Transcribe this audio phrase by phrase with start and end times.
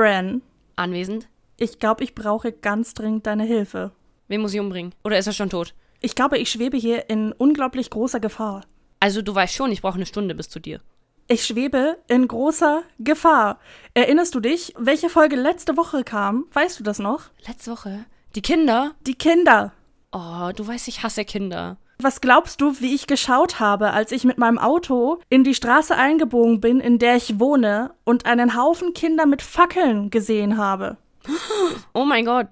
[0.00, 0.40] Bran,
[0.76, 1.28] Anwesend?
[1.58, 3.92] ich glaube, ich brauche ganz dringend deine Hilfe.
[4.28, 4.94] Wen muss ich umbringen?
[5.04, 5.74] Oder ist er schon tot?
[6.00, 8.62] Ich glaube, ich schwebe hier in unglaublich großer Gefahr.
[8.98, 10.80] Also du weißt schon, ich brauche eine Stunde bis zu dir.
[11.28, 13.58] Ich schwebe in großer Gefahr.
[13.92, 16.46] Erinnerst du dich, welche Folge letzte Woche kam?
[16.54, 17.24] Weißt du das noch?
[17.46, 18.06] Letzte Woche.
[18.34, 18.94] Die Kinder?
[19.06, 19.74] Die Kinder.
[20.12, 21.76] Oh, du weißt, ich hasse Kinder.
[22.02, 25.94] Was glaubst du, wie ich geschaut habe, als ich mit meinem Auto in die Straße
[25.94, 30.96] eingebogen bin, in der ich wohne, und einen Haufen Kinder mit Fackeln gesehen habe?
[31.92, 32.46] Oh mein Gott.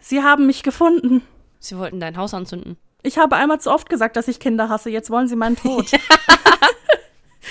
[0.00, 1.22] Sie haben mich gefunden.
[1.60, 2.76] Sie wollten dein Haus anzünden.
[3.04, 4.90] Ich habe einmal zu oft gesagt, dass ich Kinder hasse.
[4.90, 5.86] Jetzt wollen sie meinen Tod.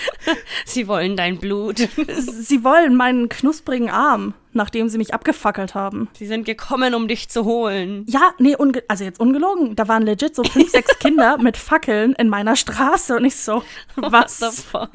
[0.66, 1.88] Sie wollen dein Blut.
[2.08, 6.10] sie wollen meinen knusprigen Arm, nachdem sie mich abgefackelt haben.
[6.14, 8.06] Sie sind gekommen, um dich zu holen.
[8.08, 9.76] Ja, nee, unge also jetzt ungelogen.
[9.76, 13.64] Da waren legit so fünf, sechs Kinder mit Fackeln in meiner Straße und ich so,
[13.96, 14.42] was?
[14.42, 14.90] What the fuck?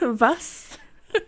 [0.00, 0.65] Was?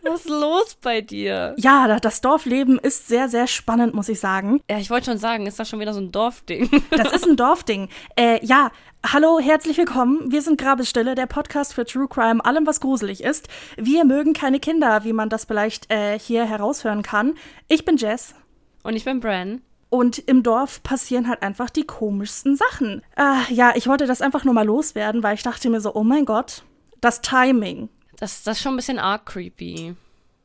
[0.03, 1.55] Was ist los bei dir?
[1.59, 4.61] Ja, da- das Dorfleben ist sehr, sehr spannend, muss ich sagen.
[4.71, 6.69] Ja, ich wollte schon sagen, ist das schon wieder so ein Dorfding?
[6.91, 7.89] Das ist ein Dorfding.
[8.17, 8.71] Äh, ja,
[9.07, 10.31] hallo, herzlich willkommen.
[10.31, 13.49] Wir sind Grabesstille, der Podcast für True Crime, allem, was gruselig ist.
[13.77, 17.35] Wir mögen keine Kinder, wie man das vielleicht äh, hier heraushören kann.
[17.69, 18.35] Ich bin Jess.
[18.83, 19.63] Und ich bin Bran.
[19.91, 23.03] Und im Dorf passieren halt einfach die komischsten Sachen.
[23.17, 26.05] Äh, ja, ich wollte das einfach nur mal loswerden, weil ich dachte mir so, oh
[26.05, 26.63] mein Gott,
[27.01, 27.89] das Timing.
[28.19, 29.95] Das, das ist schon ein bisschen arg creepy.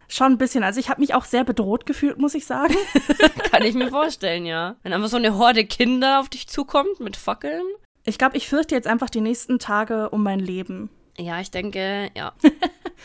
[0.08, 0.64] Schon ein bisschen.
[0.64, 2.76] Also ich habe mich auch sehr bedroht gefühlt, muss ich sagen.
[3.52, 4.76] Kann ich mir vorstellen, ja.
[4.84, 7.64] Wenn einfach so eine Horde Kinder auf dich zukommt mit Fackeln.
[8.06, 10.90] Ich glaube, ich fürchte jetzt einfach die nächsten Tage um mein Leben.
[11.18, 12.34] Ja, ich denke, ja.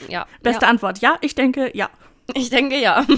[0.09, 0.27] Ja.
[0.43, 0.71] Beste ja.
[0.71, 0.99] Antwort.
[0.99, 1.91] Ja, ich denke, ja.
[2.34, 3.05] Ich denke, ja.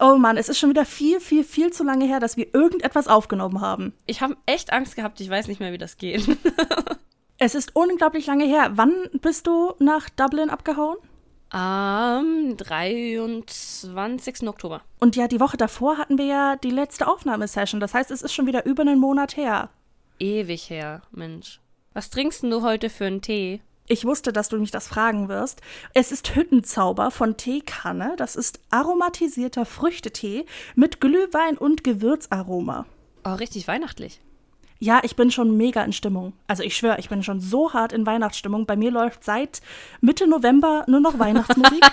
[0.00, 3.08] Oh Mann, es ist schon wieder viel, viel, viel zu lange her, dass wir irgendetwas
[3.08, 3.94] aufgenommen haben.
[4.04, 6.28] Ich habe echt Angst gehabt, ich weiß nicht mehr, wie das geht.
[7.38, 8.70] Es ist unglaublich lange her.
[8.76, 10.96] Wann bist du nach Dublin abgehauen?
[11.50, 14.48] Am 23.
[14.48, 14.80] Oktober.
[15.00, 17.78] Und ja, die Woche davor hatten wir ja die letzte Aufnahmesession.
[17.78, 19.68] Das heißt, es ist schon wieder über einen Monat her.
[20.18, 21.60] Ewig her, Mensch.
[21.92, 23.60] Was trinkst du heute für einen Tee?
[23.86, 25.60] Ich wusste, dass du mich das fragen wirst.
[25.92, 28.14] Es ist Hüttenzauber von Teekanne.
[28.16, 32.86] Das ist aromatisierter Früchtetee mit Glühwein und Gewürzaroma.
[33.24, 34.20] Oh, richtig weihnachtlich.
[34.78, 36.34] Ja, ich bin schon mega in Stimmung.
[36.46, 38.66] Also ich schwöre, ich bin schon so hart in Weihnachtsstimmung.
[38.66, 39.60] Bei mir läuft seit
[40.00, 41.84] Mitte November nur noch Weihnachtsmusik.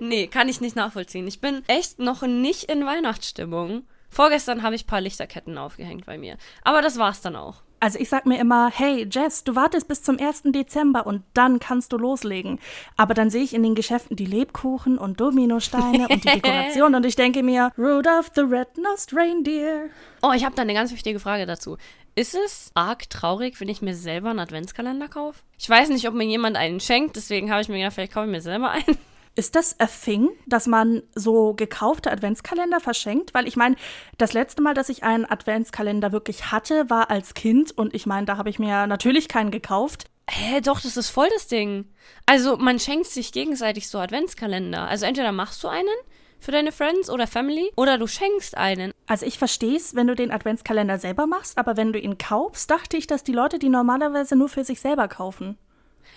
[0.00, 1.26] Nee, kann ich nicht nachvollziehen.
[1.26, 3.84] Ich bin echt noch nicht in Weihnachtsstimmung.
[4.10, 6.36] Vorgestern habe ich ein paar Lichterketten aufgehängt bei mir.
[6.62, 7.62] Aber das war's dann auch.
[7.84, 10.44] Also ich sag mir immer, hey Jess, du wartest bis zum 1.
[10.44, 12.58] Dezember und dann kannst du loslegen.
[12.96, 17.04] Aber dann sehe ich in den Geschäften die Lebkuchen und Dominosteine und die Dekoration und
[17.04, 19.90] ich denke mir, Rudolph the Red-Nosed Reindeer.
[20.22, 21.76] Oh, ich habe da eine ganz wichtige Frage dazu.
[22.14, 25.40] Ist es arg traurig, wenn ich mir selber einen Adventskalender kaufe?
[25.58, 28.24] Ich weiß nicht, ob mir jemand einen schenkt, deswegen habe ich mir gedacht, vielleicht kaufe
[28.24, 28.96] ich mir selber einen.
[29.36, 33.34] Ist das a thing, dass man so gekaufte Adventskalender verschenkt?
[33.34, 33.74] Weil ich meine,
[34.16, 38.26] das letzte Mal, dass ich einen Adventskalender wirklich hatte, war als Kind und ich meine,
[38.26, 40.04] da habe ich mir natürlich keinen gekauft.
[40.30, 41.86] Hä, doch, das ist voll das Ding.
[42.26, 44.88] Also, man schenkt sich gegenseitig so Adventskalender.
[44.88, 45.88] Also, entweder machst du einen
[46.44, 48.92] für deine Friends oder Family oder du schenkst einen.
[49.06, 52.70] Also ich verstehe es, wenn du den Adventskalender selber machst, aber wenn du ihn kaufst,
[52.70, 55.56] dachte ich, dass die Leute die normalerweise nur für sich selber kaufen.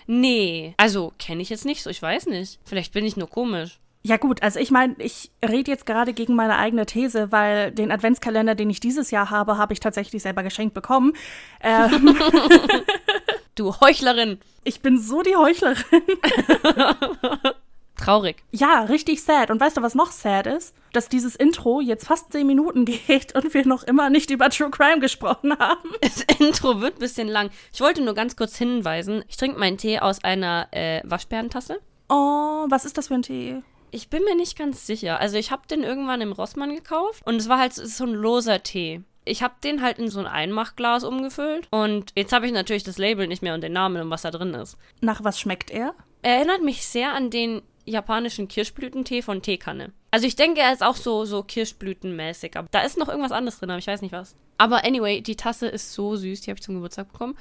[0.07, 0.73] Nee.
[0.78, 2.59] Also, kenne ich jetzt nicht so, ich weiß nicht.
[2.66, 3.79] Vielleicht bin ich nur komisch.
[4.03, 7.91] Ja gut, also ich meine, ich rede jetzt gerade gegen meine eigene These, weil den
[7.91, 11.13] Adventskalender, den ich dieses Jahr habe, habe ich tatsächlich selber geschenkt bekommen.
[11.62, 12.18] Ähm,
[13.56, 14.40] Du Heuchlerin.
[14.63, 15.84] ich bin so die Heuchlerin.
[17.97, 18.44] Traurig.
[18.52, 19.50] Ja, richtig sad.
[19.52, 20.75] Und weißt du, was noch sad ist?
[20.94, 24.69] Dass dieses Intro jetzt fast zehn Minuten geht und wir noch immer nicht über True
[24.69, 25.89] Crime gesprochen haben.
[26.01, 27.50] Das Intro wird ein bisschen lang.
[27.74, 31.80] Ich wollte nur ganz kurz hinweisen, ich trinke meinen Tee aus einer äh, Waschbärentasse.
[32.10, 33.62] Oh, was ist das für ein Tee?
[33.92, 35.19] Ich bin mir nicht ganz sicher.
[35.19, 38.63] Also ich habe den irgendwann im Rossmann gekauft und es war halt so ein loser
[38.63, 39.01] Tee.
[39.25, 42.98] Ich habe den halt in so ein Einmachglas umgefüllt und jetzt habe ich natürlich das
[42.98, 44.77] Label nicht mehr und den Namen und was da drin ist.
[45.01, 45.94] Nach was schmeckt er?
[46.22, 49.92] Er erinnert mich sehr an den japanischen Kirschblütentee von Teekanne.
[50.12, 53.60] Also ich denke, er ist auch so, so Kirschblütenmäßig, aber da ist noch irgendwas anderes
[53.60, 54.36] drin, aber ich weiß nicht was.
[54.57, 57.38] Aber anyway, die Tasse ist so süß, die habe ich zum Geburtstag bekommen.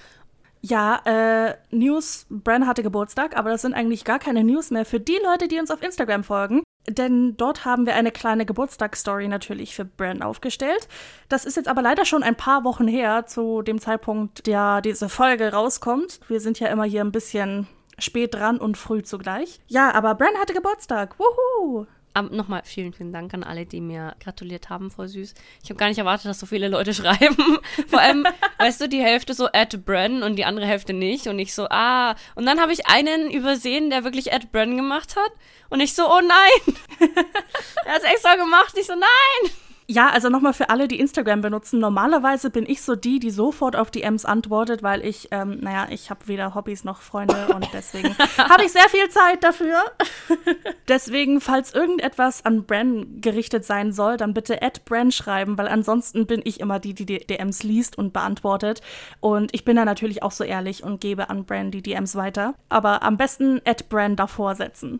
[0.62, 4.98] Ja, äh, News, Bran hatte Geburtstag, aber das sind eigentlich gar keine News mehr für
[4.98, 6.62] die Leute, die uns auf Instagram folgen.
[6.88, 10.88] Denn dort haben wir eine kleine Geburtstagsstory natürlich für Bran aufgestellt.
[11.28, 15.08] Das ist jetzt aber leider schon ein paar Wochen her, zu dem Zeitpunkt, der diese
[15.08, 16.20] Folge rauskommt.
[16.28, 17.66] Wir sind ja immer hier ein bisschen
[17.98, 19.60] spät dran und früh zugleich.
[19.68, 21.16] Ja, aber Bran hatte Geburtstag.
[21.18, 21.86] Wuhu!
[22.18, 25.34] Um, Nochmal vielen, vielen Dank an alle, die mir gratuliert haben, voll süß.
[25.62, 27.58] Ich habe gar nicht erwartet, dass so viele Leute schreiben.
[27.88, 28.26] Vor allem,
[28.58, 31.26] weißt du, die Hälfte so at Bren und die andere Hälfte nicht.
[31.26, 32.14] Und ich so, ah.
[32.34, 35.30] Und dann habe ich einen übersehen, der wirklich at Bren gemacht hat.
[35.68, 36.76] Und ich so, oh nein.
[37.84, 38.74] er hat es extra gemacht.
[38.78, 39.52] Ich so, nein.
[39.88, 41.78] Ja, also nochmal für alle, die Instagram benutzen.
[41.78, 46.10] Normalerweise bin ich so die, die sofort auf DMs antwortet, weil ich, ähm, naja, ich
[46.10, 49.76] habe weder Hobbys noch Freunde und deswegen habe ich sehr viel Zeit dafür.
[50.88, 56.26] deswegen, falls irgendetwas an Bren gerichtet sein soll, dann bitte at Bren schreiben, weil ansonsten
[56.26, 58.80] bin ich immer die, die die DMs liest und beantwortet.
[59.20, 62.54] Und ich bin da natürlich auch so ehrlich und gebe an Bren die DMs weiter.
[62.68, 64.98] Aber am besten at Bren davor setzen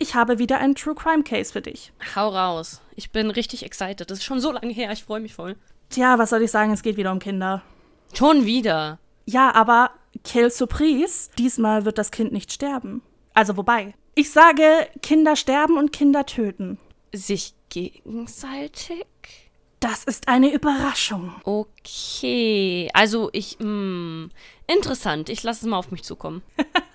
[0.00, 1.92] ich habe wieder einen True Crime Case für dich.
[2.16, 2.80] Hau raus.
[2.96, 4.10] Ich bin richtig excited.
[4.10, 4.90] Das ist schon so lange her.
[4.90, 5.56] Ich freue mich voll.
[5.90, 6.72] Tja, was soll ich sagen?
[6.72, 7.62] Es geht wieder um Kinder.
[8.14, 8.98] Schon wieder.
[9.26, 9.90] Ja, aber
[10.24, 13.02] Kill Surprise, diesmal wird das Kind nicht sterben.
[13.34, 13.94] Also wobei.
[14.14, 16.78] Ich sage, Kinder sterben und Kinder töten.
[17.12, 19.06] Sich gegenseitig?
[19.80, 21.34] Das ist eine Überraschung.
[21.44, 22.90] Okay.
[22.94, 23.58] Also ich.
[23.58, 24.30] Mh, hm,
[24.66, 25.28] interessant.
[25.28, 26.42] Ich lasse es mal auf mich zukommen.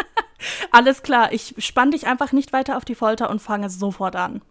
[0.71, 4.41] Alles klar, ich spann dich einfach nicht weiter auf die Folter und fange sofort an.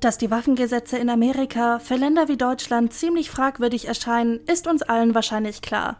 [0.00, 5.14] Dass die Waffengesetze in Amerika für Länder wie Deutschland ziemlich fragwürdig erscheinen, ist uns allen
[5.14, 5.96] wahrscheinlich klar.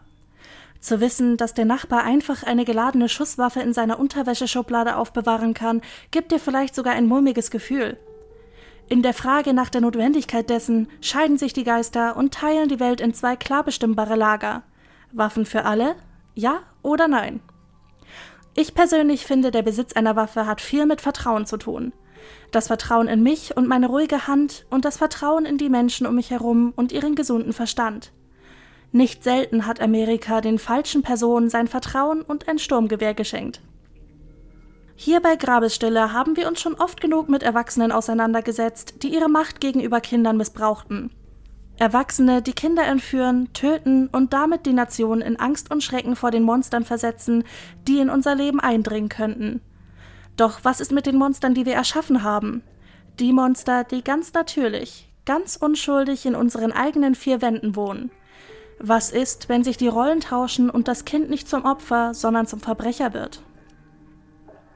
[0.79, 6.31] Zu wissen, dass der Nachbar einfach eine geladene Schusswaffe in seiner Unterwäscheschublade aufbewahren kann, gibt
[6.31, 7.97] dir vielleicht sogar ein mulmiges Gefühl.
[8.87, 13.01] In der Frage nach der Notwendigkeit dessen scheiden sich die Geister und teilen die Welt
[13.01, 14.63] in zwei klar bestimmbare Lager.
[15.11, 15.95] Waffen für alle?
[16.33, 17.41] Ja oder nein?
[18.55, 21.93] Ich persönlich finde, der Besitz einer Waffe hat viel mit Vertrauen zu tun.
[22.51, 26.15] Das Vertrauen in mich und meine ruhige Hand und das Vertrauen in die Menschen um
[26.15, 28.11] mich herum und ihren gesunden Verstand.
[28.91, 33.61] Nicht selten hat Amerika den falschen Personen sein Vertrauen und ein Sturmgewehr geschenkt.
[34.95, 39.61] Hier bei Grabesstille haben wir uns schon oft genug mit Erwachsenen auseinandergesetzt, die ihre Macht
[39.61, 41.11] gegenüber Kindern missbrauchten.
[41.79, 46.43] Erwachsene, die Kinder entführen, töten und damit die Nation in Angst und Schrecken vor den
[46.43, 47.45] Monstern versetzen,
[47.87, 49.61] die in unser Leben eindringen könnten.
[50.35, 52.63] Doch was ist mit den Monstern, die wir erschaffen haben?
[53.19, 58.11] Die Monster, die ganz natürlich, ganz unschuldig in unseren eigenen vier Wänden wohnen.
[58.79, 62.59] Was ist, wenn sich die Rollen tauschen und das Kind nicht zum Opfer, sondern zum
[62.59, 63.41] Verbrecher wird?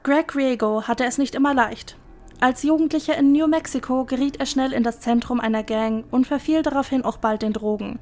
[0.02, 1.96] Greg Riego hatte es nicht immer leicht.
[2.40, 6.62] Als Jugendlicher in New Mexico geriet er schnell in das Zentrum einer Gang und verfiel
[6.62, 7.98] daraufhin auch bald den Drogen.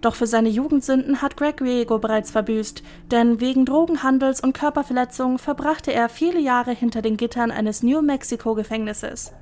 [0.00, 5.92] Doch für seine Jugendsünden hat Greg Riego bereits verbüßt, denn wegen Drogenhandels und Körperverletzung verbrachte
[5.92, 9.32] er viele Jahre hinter den Gittern eines New Mexico Gefängnisses.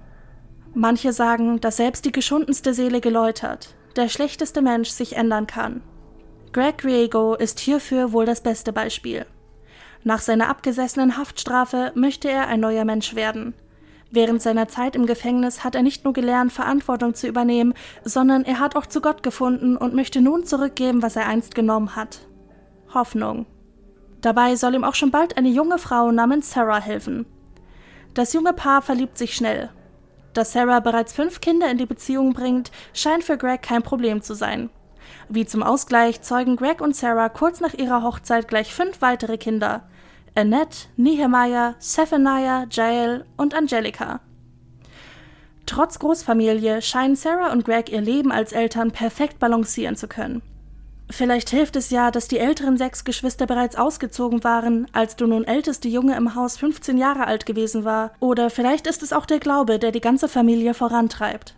[0.73, 5.82] Manche sagen, dass selbst die geschundenste Seele geläutert, der schlechteste Mensch sich ändern kann.
[6.53, 9.26] Greg Riego ist hierfür wohl das beste Beispiel.
[10.03, 13.55] Nach seiner abgesessenen Haftstrafe möchte er ein neuer Mensch werden.
[14.14, 17.75] Während seiner Zeit im Gefängnis hat er nicht nur gelernt, Verantwortung zu übernehmen,
[18.05, 21.96] sondern er hat auch zu Gott gefunden und möchte nun zurückgeben, was er einst genommen
[21.96, 22.20] hat.
[22.94, 23.44] Hoffnung.
[24.20, 27.26] Dabei soll ihm auch schon bald eine junge Frau namens Sarah helfen.
[28.14, 29.70] Das junge Paar verliebt sich schnell.
[30.32, 34.35] Dass Sarah bereits fünf Kinder in die Beziehung bringt, scheint für Greg kein Problem zu
[34.35, 34.71] sein.
[35.28, 39.88] Wie zum Ausgleich zeugen Greg und Sarah kurz nach ihrer Hochzeit gleich fünf weitere Kinder,
[40.37, 44.21] Annette, Nehemiah, Zephaniah, Jael und Angelica.
[45.64, 50.43] Trotz Großfamilie scheinen Sarah und Greg ihr Leben als Eltern perfekt balancieren zu können.
[51.09, 55.45] Vielleicht hilft es ja, dass die älteren sechs Geschwister bereits ausgezogen waren, als du nun
[55.45, 58.12] älteste Junge im Haus 15 Jahre alt gewesen war.
[58.19, 61.55] Oder vielleicht ist es auch der Glaube, der die ganze Familie vorantreibt.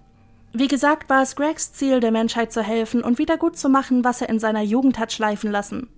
[0.53, 4.05] Wie gesagt, war es Gregs Ziel, der Menschheit zu helfen und wieder gut zu machen,
[4.05, 5.89] was er in seiner Jugend hat schleifen lassen.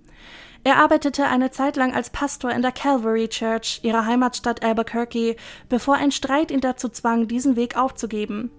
[0.63, 5.35] Er arbeitete eine Zeit lang als Pastor in der Calvary Church, ihrer Heimatstadt Albuquerque,
[5.69, 8.51] bevor ein Streit ihn dazu zwang, diesen Weg aufzugeben.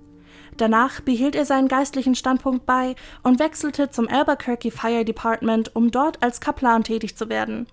[0.57, 6.23] Danach behielt er seinen geistlichen Standpunkt bei und wechselte zum Albuquerque Fire Department, um dort
[6.23, 7.67] als Kaplan tätig zu werden.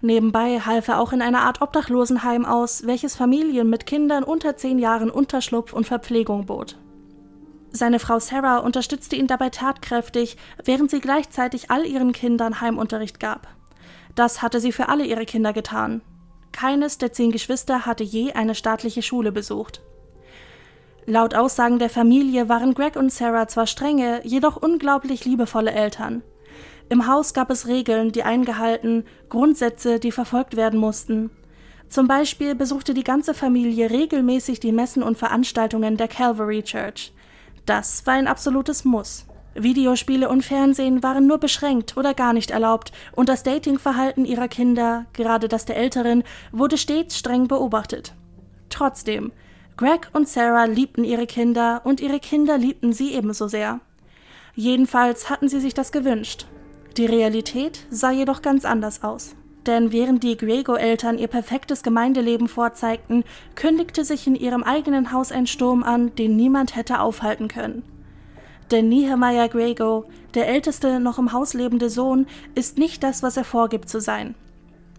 [0.00, 4.78] Nebenbei half er auch in einer Art Obdachlosenheim aus, welches Familien mit Kindern unter zehn
[4.78, 6.76] Jahren Unterschlupf und Verpflegung bot.
[7.72, 13.48] Seine Frau Sarah unterstützte ihn dabei tatkräftig, während sie gleichzeitig all ihren Kindern Heimunterricht gab.
[14.14, 16.02] Das hatte sie für alle ihre Kinder getan.
[16.52, 19.80] Keines der zehn Geschwister hatte je eine staatliche Schule besucht.
[21.06, 26.22] Laut Aussagen der Familie waren Greg und Sarah zwar strenge, jedoch unglaublich liebevolle Eltern.
[26.90, 31.30] Im Haus gab es Regeln, die eingehalten, Grundsätze, die verfolgt werden mussten.
[31.88, 37.12] Zum Beispiel besuchte die ganze Familie regelmäßig die Messen und Veranstaltungen der Calvary Church.
[37.66, 39.26] Das war ein absolutes Muss.
[39.54, 45.06] Videospiele und Fernsehen waren nur beschränkt oder gar nicht erlaubt, und das Datingverhalten ihrer Kinder,
[45.12, 48.14] gerade das der Älteren, wurde stets streng beobachtet.
[48.70, 49.32] Trotzdem,
[49.76, 53.80] Greg und Sarah liebten ihre Kinder und ihre Kinder liebten sie ebenso sehr.
[54.54, 56.46] Jedenfalls hatten sie sich das gewünscht.
[56.96, 59.34] Die Realität sah jedoch ganz anders aus.
[59.66, 65.46] Denn während die Grego-Eltern ihr perfektes Gemeindeleben vorzeigten, kündigte sich in ihrem eigenen Haus ein
[65.46, 67.84] Sturm an, den niemand hätte aufhalten können.
[68.72, 73.44] Denn Nehemiah Grego, der älteste noch im Haus lebende Sohn, ist nicht das, was er
[73.44, 74.34] vorgibt zu sein.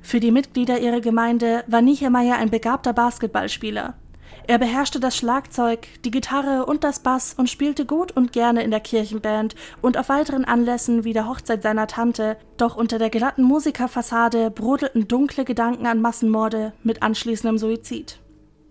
[0.01, 3.95] Für die Mitglieder ihrer Gemeinde war Nehemiah ein begabter Basketballspieler.
[4.45, 8.71] Er beherrschte das Schlagzeug, die Gitarre und das Bass und spielte gut und gerne in
[8.71, 13.43] der Kirchenband und auf weiteren Anlässen wie der Hochzeit seiner Tante, doch unter der glatten
[13.43, 18.19] Musikerfassade brodelten dunkle Gedanken an Massenmorde mit anschließendem Suizid.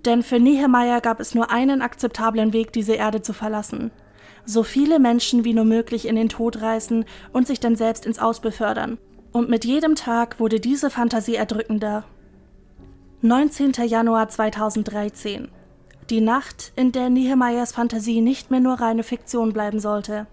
[0.04, 3.92] Denn für Nehemiah gab es nur einen akzeptablen Weg, diese Erde zu verlassen.
[4.44, 8.18] So viele Menschen wie nur möglich in den Tod reißen und sich dann selbst ins
[8.18, 8.98] Aus befördern.
[9.30, 12.04] Und mit jedem Tag wurde diese Fantasie erdrückender.
[13.22, 13.72] 19.
[13.86, 15.48] Januar 2013
[16.12, 20.26] die Nacht, in der Nehemiahs Fantasie nicht mehr nur reine Fiktion bleiben sollte.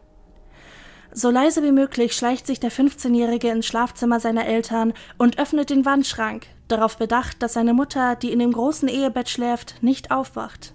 [1.14, 5.86] So leise wie möglich schleicht sich der 15-Jährige ins Schlafzimmer seiner Eltern und öffnet den
[5.86, 10.74] Wandschrank, darauf bedacht, dass seine Mutter, die in dem großen Ehebett schläft, nicht aufwacht.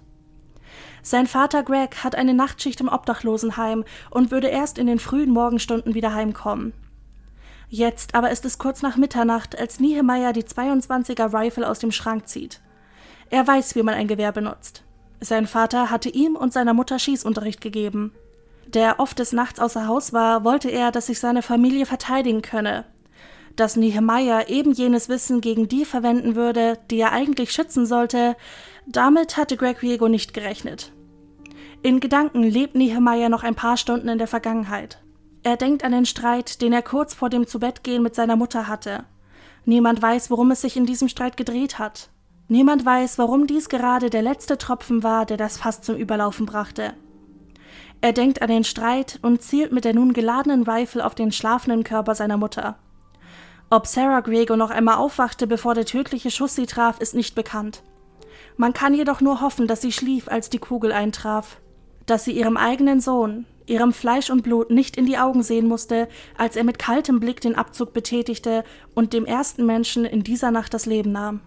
[1.03, 5.93] Sein Vater Greg hat eine Nachtschicht im Obdachlosenheim und würde erst in den frühen Morgenstunden
[5.93, 6.73] wieder heimkommen.
[7.69, 12.27] Jetzt aber ist es kurz nach Mitternacht, als Nehemiah die 22er Rifle aus dem Schrank
[12.27, 12.59] zieht.
[13.29, 14.84] Er weiß, wie man ein Gewehr benutzt.
[15.25, 18.13] Sein Vater hatte ihm und seiner Mutter Schießunterricht gegeben.
[18.67, 22.85] Der oft des Nachts außer Haus war, wollte er, dass sich seine Familie verteidigen könne.
[23.55, 28.35] Dass Nehemiah eben jenes Wissen gegen die verwenden würde, die er eigentlich schützen sollte,
[28.85, 30.91] damit hatte Greg Riego nicht gerechnet.
[31.81, 34.99] In Gedanken lebt Nehemiah noch ein paar Stunden in der Vergangenheit.
[35.41, 39.05] Er denkt an den Streit, den er kurz vor dem Zubettgehen mit seiner Mutter hatte.
[39.65, 42.09] Niemand weiß, worum es sich in diesem Streit gedreht hat.
[42.47, 46.93] Niemand weiß, warum dies gerade der letzte Tropfen war, der das Fass zum Überlaufen brachte.
[48.01, 51.83] Er denkt an den Streit und zielt mit der nun geladenen Rifle auf den schlafenden
[51.83, 52.77] Körper seiner Mutter.
[53.71, 57.81] Ob Sarah Grego noch einmal aufwachte, bevor der tödliche Schuss sie traf, ist nicht bekannt.
[58.57, 61.57] Man kann jedoch nur hoffen, dass sie schlief, als die Kugel eintraf,
[62.05, 66.07] dass sie ihrem eigenen Sohn, ihrem Fleisch und Blut nicht in die Augen sehen musste,
[66.37, 70.75] als er mit kaltem Blick den Abzug betätigte und dem ersten Menschen in dieser Nacht
[70.75, 71.41] das Leben nahm.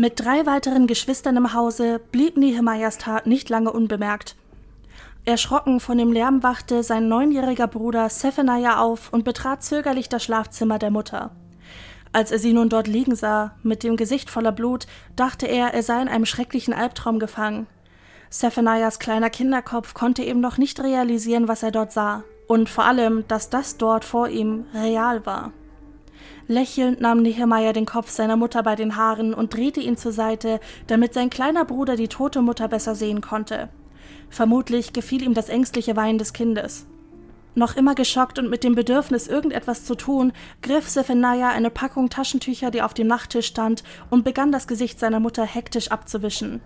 [0.00, 4.36] Mit drei weiteren Geschwistern im Hause blieb Nehemiahs Tat nicht lange unbemerkt.
[5.24, 10.78] Erschrocken von dem Lärm wachte sein neunjähriger Bruder Zephaniah auf und betrat zögerlich das Schlafzimmer
[10.78, 11.32] der Mutter.
[12.12, 14.86] Als er sie nun dort liegen sah, mit dem Gesicht voller Blut,
[15.16, 17.66] dachte er, er sei in einem schrecklichen Albtraum gefangen.
[18.30, 23.26] Zephaniahs kleiner Kinderkopf konnte eben noch nicht realisieren, was er dort sah, und vor allem,
[23.26, 25.50] dass das dort vor ihm real war.
[26.46, 30.60] Lächelnd nahm Nehemiah den Kopf seiner Mutter bei den Haaren und drehte ihn zur Seite,
[30.86, 33.68] damit sein kleiner Bruder die tote Mutter besser sehen konnte.
[34.30, 36.86] Vermutlich gefiel ihm das ängstliche Weinen des Kindes.
[37.54, 40.32] Noch immer geschockt und mit dem Bedürfnis, irgendetwas zu tun,
[40.62, 45.18] griff Zephaniah eine Packung Taschentücher, die auf dem Nachttisch stand, und begann das Gesicht seiner
[45.18, 46.60] Mutter hektisch abzuwischen.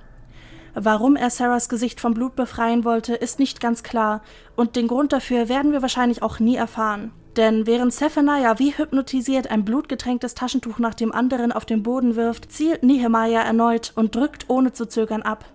[0.75, 4.23] Warum er Sarahs Gesicht vom Blut befreien wollte, ist nicht ganz klar,
[4.57, 7.13] und den Grund dafür werden wir wahrscheinlich auch nie erfahren.
[7.37, 12.53] Denn während Zephaniah wie hypnotisiert ein blutgetränktes Taschentuch nach dem anderen auf den Boden wirft,
[12.53, 15.47] zielt Nehemiah erneut und drückt ohne zu zögern ab.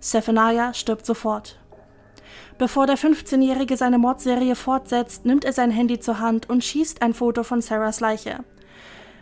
[0.00, 1.58] Zephaniah stirbt sofort.
[2.58, 7.14] Bevor der 15-Jährige seine Mordserie fortsetzt, nimmt er sein Handy zur Hand und schießt ein
[7.14, 8.40] Foto von Sarahs Leiche.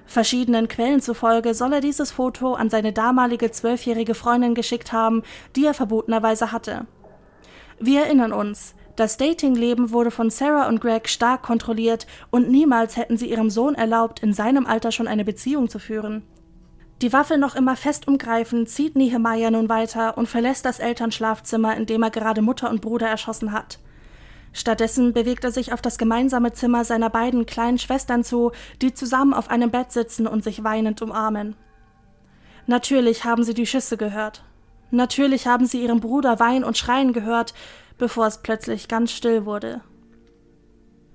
[0.06, 5.22] Verschiedenen Quellen zufolge soll er dieses Foto an seine damalige zwölfjährige Freundin geschickt haben,
[5.54, 6.86] die er verbotenerweise hatte.
[7.78, 13.16] Wir erinnern uns, das Datingleben wurde von Sarah und Greg stark kontrolliert und niemals hätten
[13.16, 16.22] sie ihrem Sohn erlaubt, in seinem Alter schon eine Beziehung zu führen.
[17.02, 21.86] Die Waffe noch immer fest umgreifend, zieht Nehemiah nun weiter und verlässt das Elternschlafzimmer, in
[21.86, 23.78] dem er gerade Mutter und Bruder erschossen hat.
[24.52, 29.32] Stattdessen bewegt er sich auf das gemeinsame Zimmer seiner beiden kleinen Schwestern zu, die zusammen
[29.32, 31.54] auf einem Bett sitzen und sich weinend umarmen.
[32.66, 34.44] Natürlich haben sie die Schüsse gehört.
[34.90, 37.54] Natürlich haben sie ihren Bruder weinen und schreien gehört,
[38.00, 39.82] bevor es plötzlich ganz still wurde.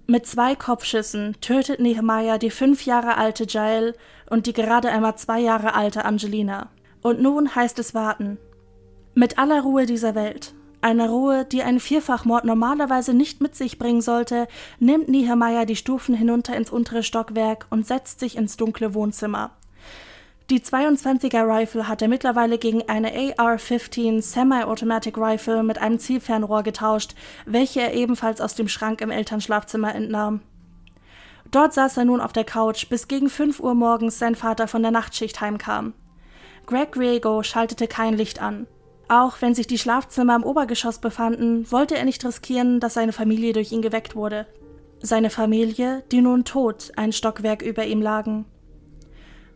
[0.08, 3.96] Mit zwei Kopfschüssen tötet Nehemiah die fünf Jahre alte Jael
[4.30, 6.70] und die gerade einmal zwei Jahre alte Angelina.
[7.02, 8.38] Und nun heißt es warten.
[9.16, 14.02] Mit aller Ruhe dieser Welt, einer Ruhe, die ein Vierfachmord normalerweise nicht mit sich bringen
[14.02, 19.58] sollte, nimmt Nehemiah die Stufen hinunter ins untere Stockwerk und setzt sich ins dunkle Wohnzimmer.
[20.52, 27.16] Die 22er Rifle hat er mittlerweile gegen eine AR-15 Semi-Automatic Rifle mit einem Zielfernrohr getauscht,
[27.48, 30.42] welche er ebenfalls aus dem Schrank im Elternschlafzimmer entnahm.
[31.50, 34.84] Dort saß er nun auf der Couch, bis gegen 5 Uhr morgens sein Vater von
[34.84, 35.94] der Nachtschicht heimkam.
[36.68, 38.68] Greg Riego schaltete kein Licht an.
[39.08, 43.54] Auch wenn sich die Schlafzimmer im Obergeschoss befanden, wollte er nicht riskieren, dass seine Familie
[43.54, 44.46] durch ihn geweckt wurde.
[45.00, 48.46] Seine Familie, die nun tot ein Stockwerk über ihm lagen.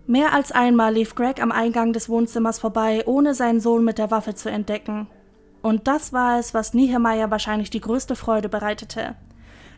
[0.09, 4.09] Mehr als einmal lief Greg am Eingang des Wohnzimmers vorbei, ohne seinen Sohn mit der
[4.09, 5.05] Waffe zu entdecken.
[5.61, 9.13] Und das war es, was Niehemeyer wahrscheinlich die größte Freude bereitete.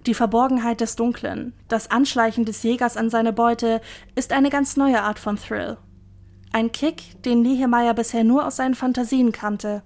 [0.06, 3.82] Die Verborgenheit des Dunklen, das Anschleichen des Jägers an seine Beute,
[4.16, 5.76] ist eine ganz neue Art von Thrill.
[6.54, 9.84] Ein Kick, den Niehemeyer bisher nur aus seinen Fantasien kannte.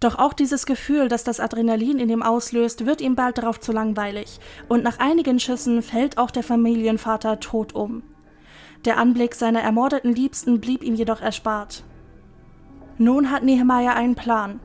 [0.00, 3.70] Doch auch dieses Gefühl, das das Adrenalin in ihm auslöst, wird ihm bald darauf zu
[3.70, 8.02] langweilig, und nach einigen Schüssen fällt auch der Familienvater tot um.
[8.84, 11.84] Der Anblick seiner ermordeten Liebsten blieb ihm jedoch erspart.
[12.98, 14.58] Nun hat Nehemiah einen Plan.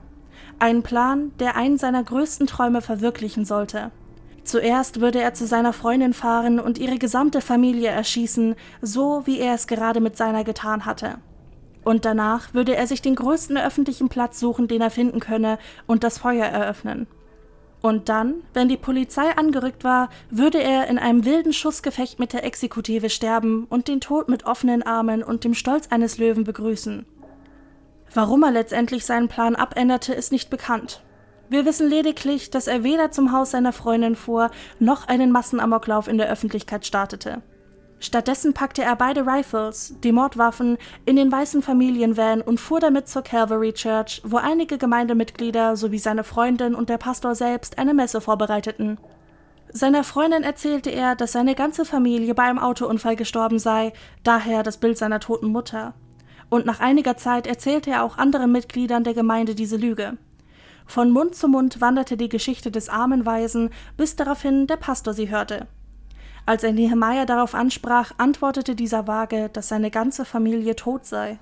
[0.59, 3.91] Einen Plan, der einen seiner größten Träume verwirklichen sollte.
[4.43, 9.53] Zuerst würde er zu seiner Freundin fahren und ihre gesamte Familie erschießen, so wie er
[9.53, 11.19] es gerade mit seiner getan hatte.
[11.83, 16.03] Und danach würde er sich den größten öffentlichen Platz suchen, den er finden könne, und
[16.03, 17.07] das Feuer eröffnen.
[17.81, 22.43] Und dann, wenn die Polizei angerückt war, würde er in einem wilden Schussgefecht mit der
[22.43, 27.05] Exekutive sterben und den Tod mit offenen Armen und dem Stolz eines Löwen begrüßen.
[28.13, 31.03] Warum er letztendlich seinen Plan abänderte, ist nicht bekannt.
[31.49, 36.17] Wir wissen lediglich, dass er weder zum Haus seiner Freundin fuhr, noch einen Massenamoklauf in
[36.17, 37.41] der Öffentlichkeit startete.
[37.99, 43.23] Stattdessen packte er beide Rifles, die Mordwaffen, in den weißen Familienvan und fuhr damit zur
[43.23, 48.99] Calvary Church, wo einige Gemeindemitglieder sowie seine Freundin und der Pastor selbst eine Messe vorbereiteten.
[49.73, 54.77] Seiner Freundin erzählte er, dass seine ganze Familie bei einem Autounfall gestorben sei, daher das
[54.77, 55.93] Bild seiner toten Mutter.
[56.49, 60.17] Und nach einiger Zeit erzählte er auch anderen Mitgliedern der Gemeinde diese Lüge.
[60.85, 65.29] Von Mund zu Mund wanderte die Geschichte des armen Waisen, bis daraufhin der Pastor sie
[65.29, 65.67] hörte.
[66.47, 71.39] Als er Nehemiah darauf ansprach, antwortete dieser vage, dass seine ganze Familie tot sei.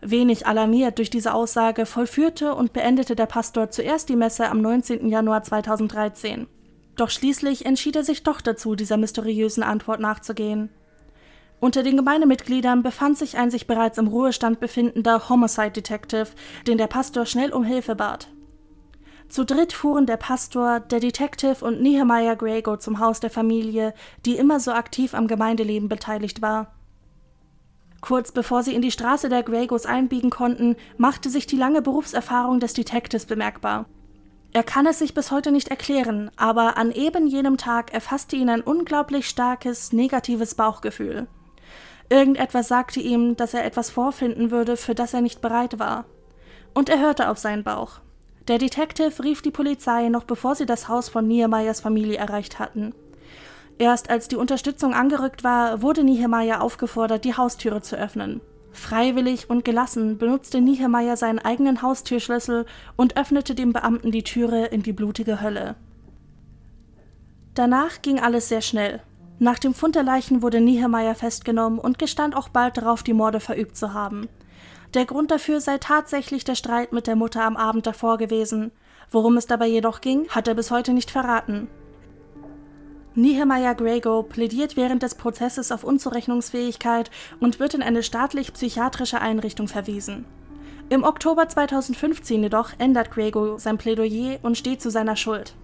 [0.00, 5.08] Wenig alarmiert durch diese Aussage vollführte und beendete der Pastor zuerst die Messe am 19.
[5.08, 6.46] Januar 2013.
[6.94, 10.68] Doch schließlich entschied er sich doch dazu, dieser mysteriösen Antwort nachzugehen.
[11.58, 16.28] Unter den Gemeindemitgliedern befand sich ein sich bereits im Ruhestand befindender Homicide Detective,
[16.68, 18.28] den der Pastor schnell um Hilfe bat.
[19.32, 23.94] Zu dritt fuhren der Pastor, der Detective und Nehemiah Grego zum Haus der Familie,
[24.26, 26.74] die immer so aktiv am Gemeindeleben beteiligt war.
[28.02, 32.60] Kurz bevor sie in die Straße der Gregos einbiegen konnten, machte sich die lange Berufserfahrung
[32.60, 33.86] des Detectives bemerkbar.
[34.52, 38.50] Er kann es sich bis heute nicht erklären, aber an eben jenem Tag erfasste ihn
[38.50, 41.26] ein unglaublich starkes, negatives Bauchgefühl.
[42.10, 46.04] Irgendetwas sagte ihm, dass er etwas vorfinden würde, für das er nicht bereit war.
[46.74, 48.02] Und er hörte auf seinen Bauch.
[48.48, 52.94] Der Detective rief die Polizei noch bevor sie das Haus von Nehemiahs Familie erreicht hatten.
[53.78, 58.40] Erst als die Unterstützung angerückt war, wurde Nehemiah aufgefordert, die Haustüre zu öffnen.
[58.72, 64.82] Freiwillig und gelassen benutzte Nehemiah seinen eigenen Haustürschlüssel und öffnete dem Beamten die Türe in
[64.82, 65.76] die blutige Hölle.
[67.54, 69.00] Danach ging alles sehr schnell.
[69.38, 73.40] Nach dem Fund der Leichen wurde Niehemeyer festgenommen und gestand auch bald darauf, die Morde
[73.40, 74.28] verübt zu haben.
[74.94, 78.72] Der Grund dafür sei tatsächlich der Streit mit der Mutter am Abend davor gewesen.
[79.10, 81.68] Worum es dabei jedoch ging, hat er bis heute nicht verraten.
[83.14, 90.24] Niehemeyer Grego plädiert während des Prozesses auf Unzurechnungsfähigkeit und wird in eine staatlich-psychiatrische Einrichtung verwiesen.
[90.88, 95.54] Im Oktober 2015 jedoch ändert Grego sein Plädoyer und steht zu seiner Schuld.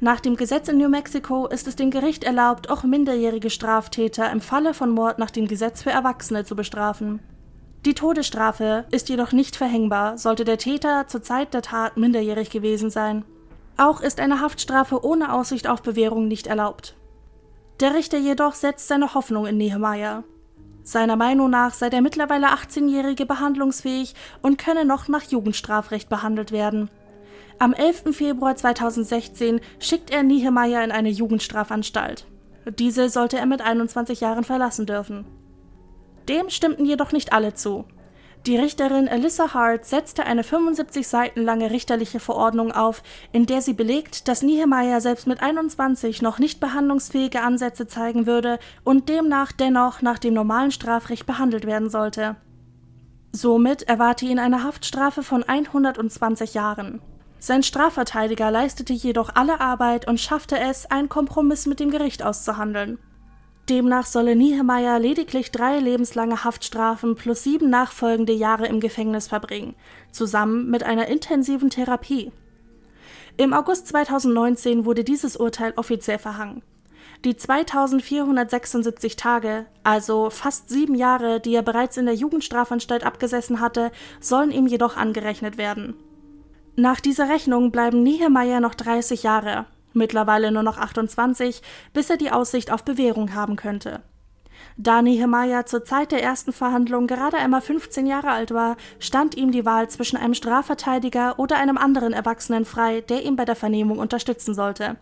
[0.00, 4.40] Nach dem Gesetz in New Mexico ist es dem Gericht erlaubt, auch minderjährige Straftäter im
[4.40, 7.20] Falle von Mord nach dem Gesetz für Erwachsene zu bestrafen.
[7.86, 12.90] Die Todesstrafe ist jedoch nicht verhängbar, sollte der Täter zur Zeit der Tat minderjährig gewesen
[12.90, 13.24] sein.
[13.78, 16.94] Auch ist eine Haftstrafe ohne Aussicht auf Bewährung nicht erlaubt.
[17.80, 20.24] Der Richter jedoch setzt seine Hoffnung in Nehemiah.
[20.82, 26.90] Seiner Meinung nach sei der mittlerweile 18-Jährige behandlungsfähig und könne noch nach Jugendstrafrecht behandelt werden.
[27.58, 28.14] Am 11.
[28.14, 32.26] Februar 2016 schickt er Niehemeyer in eine Jugendstrafanstalt.
[32.78, 35.24] Diese sollte er mit 21 Jahren verlassen dürfen.
[36.30, 37.86] Dem stimmten jedoch nicht alle zu.
[38.46, 43.72] Die Richterin Alyssa Hart setzte eine 75 Seiten lange richterliche Verordnung auf, in der sie
[43.72, 50.02] belegt, dass Niehemeyer selbst mit 21 noch nicht behandlungsfähige Ansätze zeigen würde und demnach dennoch
[50.02, 52.36] nach dem normalen Strafrecht behandelt werden sollte.
[53.32, 57.02] Somit erwarte ihn eine Haftstrafe von 120 Jahren.
[57.40, 63.00] Sein Strafverteidiger leistete jedoch alle Arbeit und schaffte es, einen Kompromiss mit dem Gericht auszuhandeln.
[63.68, 69.74] Demnach solle Niehemeyer lediglich drei lebenslange Haftstrafen plus sieben nachfolgende Jahre im Gefängnis verbringen,
[70.10, 72.32] zusammen mit einer intensiven Therapie.
[73.36, 76.62] Im August 2019 wurde dieses Urteil offiziell verhangen.
[77.24, 83.92] Die 2476 Tage, also fast sieben Jahre, die er bereits in der Jugendstrafanstalt abgesessen hatte,
[84.20, 85.94] sollen ihm jedoch angerechnet werden.
[86.76, 92.30] Nach dieser Rechnung bleiben Niehemeyer noch 30 Jahre, mittlerweile nur noch 28, bis er die
[92.30, 94.02] Aussicht auf Bewährung haben könnte.
[94.76, 99.52] Da Nehemiah zur Zeit der ersten Verhandlung gerade einmal 15 Jahre alt war, stand ihm
[99.52, 103.98] die Wahl zwischen einem Strafverteidiger oder einem anderen Erwachsenen frei, der ihn bei der Vernehmung
[103.98, 104.96] unterstützen sollte.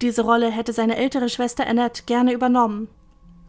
[0.00, 2.88] Diese Rolle hätte seine ältere Schwester Annette gerne übernommen.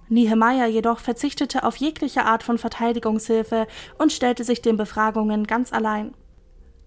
[0.07, 6.13] Nehemiah jedoch verzichtete auf jegliche Art von Verteidigungshilfe und stellte sich den Befragungen ganz allein.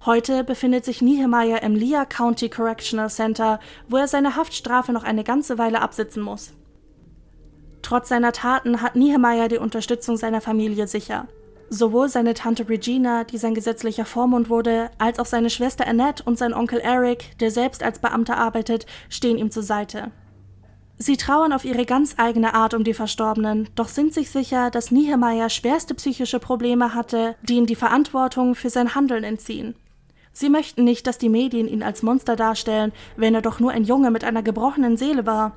[0.07, 3.59] Heute befindet sich Nehemiah im Lea County Correctional Center,
[3.89, 6.53] wo er seine Haftstrafe noch eine ganze Weile absitzen muss.
[7.83, 11.27] Trotz seiner Taten hat Nehemiah die Unterstützung seiner Familie sicher.
[11.69, 16.39] Sowohl seine Tante Regina, die sein gesetzlicher Vormund wurde, als auch seine Schwester Annette und
[16.39, 20.13] sein Onkel Eric, der selbst als Beamter arbeitet, stehen ihm zur Seite.
[20.97, 24.91] Sie trauern auf ihre ganz eigene Art um die Verstorbenen, doch sind sich sicher, dass
[24.91, 29.75] Nehemiah schwerste psychische Probleme hatte, die ihm die Verantwortung für sein Handeln entziehen.
[30.39, 33.83] Sie möchten nicht, dass die Medien ihn als Monster darstellen, wenn er doch nur ein
[33.83, 35.57] Junge mit einer gebrochenen Seele war.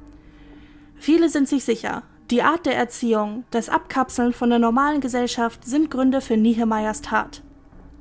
[0.96, 5.92] Viele sind sich sicher, die Art der Erziehung, das Abkapseln von der normalen Gesellschaft sind
[5.92, 7.44] Gründe für Niehemeyers Tat.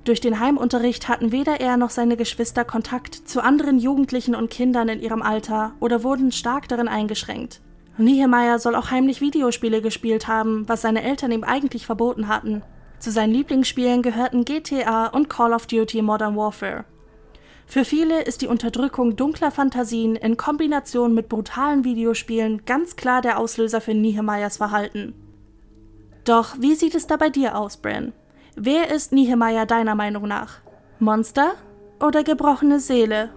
[0.04, 4.88] Durch den Heimunterricht hatten weder er noch seine Geschwister Kontakt zu anderen Jugendlichen und Kindern
[4.88, 7.60] in ihrem Alter oder wurden stark darin eingeschränkt.
[7.98, 12.62] Niehemeyer soll auch heimlich Videospiele gespielt haben, was seine Eltern ihm eigentlich verboten hatten.
[13.00, 16.84] Zu seinen Lieblingsspielen gehörten GTA und Call of Duty Modern Warfare.
[17.66, 23.38] Für viele ist die Unterdrückung dunkler Fantasien in Kombination mit brutalen Videospielen ganz klar der
[23.38, 25.14] Auslöser für Niehemeyers Verhalten.
[26.24, 28.12] Doch wie sieht es da bei dir aus, Bran?
[28.54, 30.60] Wer ist Niehemeyer deiner Meinung nach?
[30.98, 31.54] Monster
[32.00, 33.30] oder gebrochene Seele?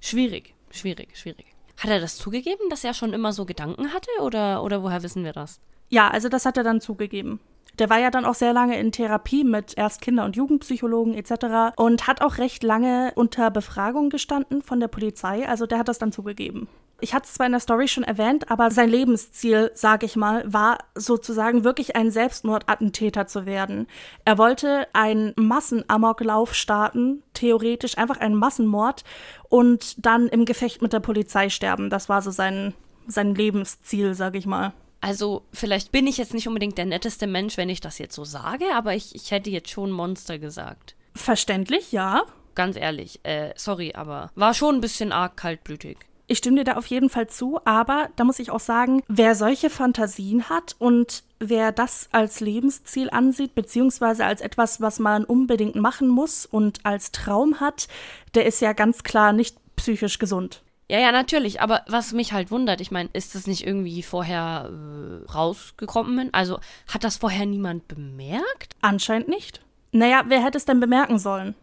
[0.00, 1.49] Schwierig, schwierig, schwierig.
[1.80, 5.24] Hat er das zugegeben, dass er schon immer so Gedanken hatte oder, oder woher wissen
[5.24, 5.60] wir das?
[5.88, 7.40] Ja, also das hat er dann zugegeben.
[7.78, 11.74] Der war ja dann auch sehr lange in Therapie mit erst Kinder- und Jugendpsychologen etc.
[11.76, 15.48] und hat auch recht lange unter Befragung gestanden von der Polizei.
[15.48, 16.68] Also der hat das dann zugegeben.
[17.00, 20.42] Ich hatte es zwar in der Story schon erwähnt, aber sein Lebensziel, sage ich mal,
[20.50, 23.86] war sozusagen wirklich ein Selbstmordattentäter zu werden.
[24.24, 29.04] Er wollte einen Massenamoklauf starten, theoretisch einfach einen Massenmord
[29.48, 31.90] und dann im Gefecht mit der Polizei sterben.
[31.90, 32.74] Das war so sein,
[33.06, 34.72] sein Lebensziel, sage ich mal.
[35.00, 38.24] Also, vielleicht bin ich jetzt nicht unbedingt der netteste Mensch, wenn ich das jetzt so
[38.24, 40.94] sage, aber ich, ich hätte jetzt schon Monster gesagt.
[41.14, 42.22] Verständlich, ja.
[42.54, 45.96] Ganz ehrlich, äh, sorry, aber war schon ein bisschen arg kaltblütig.
[46.30, 49.34] Ich stimme dir da auf jeden Fall zu, aber da muss ich auch sagen, wer
[49.34, 55.74] solche Fantasien hat und wer das als Lebensziel ansieht, beziehungsweise als etwas, was man unbedingt
[55.74, 57.88] machen muss und als Traum hat,
[58.36, 60.62] der ist ja ganz klar nicht psychisch gesund.
[60.88, 61.60] Ja, ja, natürlich.
[61.60, 66.32] Aber was mich halt wundert, ich meine, ist das nicht irgendwie vorher äh, rausgekommen?
[66.32, 68.76] Also hat das vorher niemand bemerkt?
[68.82, 69.62] Anscheinend nicht.
[69.90, 71.56] Naja, wer hätte es denn bemerken sollen?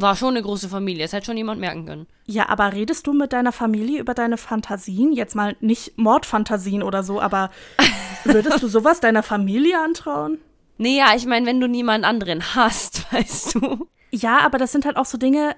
[0.00, 2.06] War schon eine große Familie, es hätte schon jemand merken können.
[2.26, 5.12] Ja, aber redest du mit deiner Familie über deine Fantasien?
[5.12, 7.50] Jetzt mal nicht Mordfantasien oder so, aber
[8.24, 10.38] würdest du sowas deiner Familie antrauen?
[10.76, 13.88] Nee, ja, ich meine, wenn du niemand anderen hast, weißt du.
[14.10, 15.56] Ja, aber das sind halt auch so Dinge,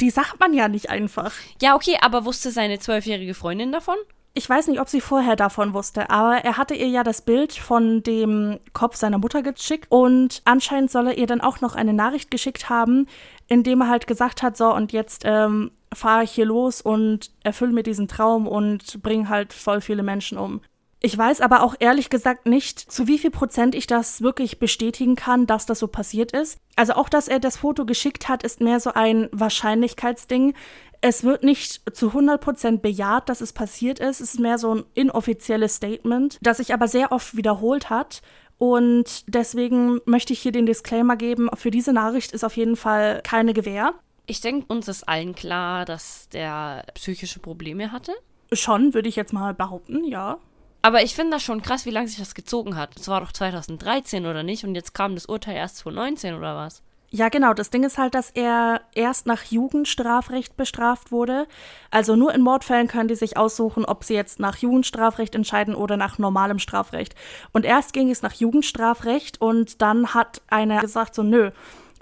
[0.00, 1.32] die sagt man ja nicht einfach.
[1.62, 3.96] Ja, okay, aber wusste seine zwölfjährige Freundin davon?
[4.38, 7.54] Ich weiß nicht, ob sie vorher davon wusste, aber er hatte ihr ja das Bild
[7.54, 11.94] von dem Kopf seiner Mutter geschickt und anscheinend soll er ihr dann auch noch eine
[11.94, 13.06] Nachricht geschickt haben,
[13.48, 17.30] in dem er halt gesagt hat, so und jetzt ähm, fahre ich hier los und
[17.44, 20.60] erfülle mir diesen Traum und bringe halt voll viele Menschen um.
[21.00, 25.14] Ich weiß aber auch ehrlich gesagt nicht, zu wie viel Prozent ich das wirklich bestätigen
[25.14, 26.58] kann, dass das so passiert ist.
[26.74, 30.54] Also auch, dass er das Foto geschickt hat, ist mehr so ein Wahrscheinlichkeitsding.
[31.02, 34.20] Es wird nicht zu 100 Prozent bejaht, dass es passiert ist.
[34.20, 38.22] Es ist mehr so ein inoffizielles Statement, das sich aber sehr oft wiederholt hat.
[38.58, 43.20] Und deswegen möchte ich hier den Disclaimer geben, für diese Nachricht ist auf jeden Fall
[43.22, 43.94] keine Gewähr.
[44.26, 48.12] Ich denke, uns ist allen klar, dass der psychische Probleme hatte.
[48.52, 50.38] Schon, würde ich jetzt mal behaupten, ja.
[50.82, 52.96] Aber ich finde das schon krass, wie lange sich das gezogen hat.
[52.96, 56.82] Es war doch 2013 oder nicht und jetzt kam das Urteil erst 2019 oder was?
[57.10, 57.54] Ja, genau.
[57.54, 61.46] Das Ding ist halt, dass er erst nach Jugendstrafrecht bestraft wurde.
[61.90, 65.96] Also nur in Mordfällen können die sich aussuchen, ob sie jetzt nach Jugendstrafrecht entscheiden oder
[65.96, 67.14] nach normalem Strafrecht.
[67.52, 71.52] Und erst ging es nach Jugendstrafrecht und dann hat einer gesagt, so, nö,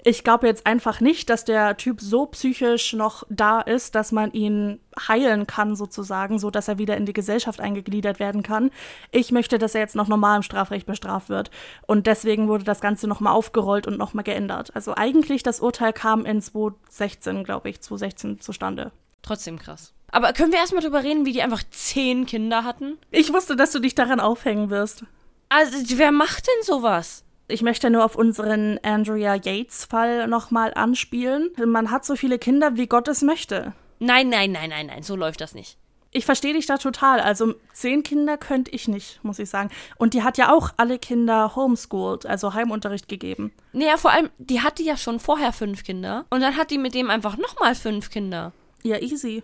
[0.05, 4.31] ich glaube jetzt einfach nicht, dass der Typ so psychisch noch da ist, dass man
[4.33, 8.69] ihn heilen kann, sozusagen, so dass er wieder in die Gesellschaft eingegliedert werden kann.
[9.11, 11.49] Ich möchte, dass er jetzt noch normal im Strafrecht bestraft wird.
[11.87, 14.75] Und deswegen wurde das Ganze nochmal aufgerollt und nochmal geändert.
[14.75, 18.91] Also eigentlich das Urteil kam in 2016, glaube ich, 2016 zustande.
[19.23, 19.95] Trotzdem krass.
[20.11, 22.99] Aber können wir erstmal drüber reden, wie die einfach zehn Kinder hatten?
[23.09, 25.03] Ich wusste, dass du dich daran aufhängen wirst.
[25.49, 27.24] Also, wer macht denn sowas?
[27.47, 31.51] Ich möchte nur auf unseren Andrea Yates-Fall nochmal anspielen.
[31.63, 33.73] Man hat so viele Kinder, wie Gott es möchte.
[33.99, 35.77] Nein, nein, nein, nein, nein, so läuft das nicht.
[36.11, 37.19] Ich verstehe dich da total.
[37.19, 39.69] Also zehn Kinder könnte ich nicht, muss ich sagen.
[39.97, 43.51] Und die hat ja auch alle Kinder homeschooled, also Heimunterricht gegeben.
[43.73, 46.25] Naja, vor allem, die hatte ja schon vorher fünf Kinder.
[46.29, 48.53] Und dann hat die mit dem einfach nochmal fünf Kinder.
[48.81, 49.43] Ja, easy.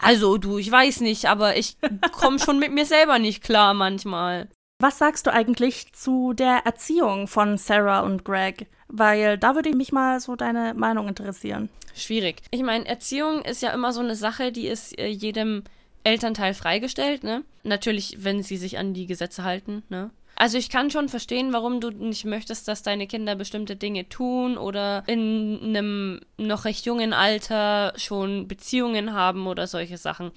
[0.00, 1.76] Also, du, ich weiß nicht, aber ich
[2.12, 4.48] komme schon mit mir selber nicht klar manchmal.
[4.82, 8.66] Was sagst du eigentlich zu der Erziehung von Sarah und Greg?
[8.88, 11.68] Weil da würde mich mal so deine Meinung interessieren.
[11.94, 12.42] Schwierig.
[12.50, 15.62] Ich meine, Erziehung ist ja immer so eine Sache, die ist äh, jedem
[16.02, 17.44] Elternteil freigestellt, ne?
[17.62, 20.10] Natürlich, wenn sie sich an die Gesetze halten, ne?
[20.34, 24.58] Also ich kann schon verstehen, warum du nicht möchtest, dass deine Kinder bestimmte Dinge tun
[24.58, 30.32] oder in einem noch recht jungen Alter schon Beziehungen haben oder solche Sachen.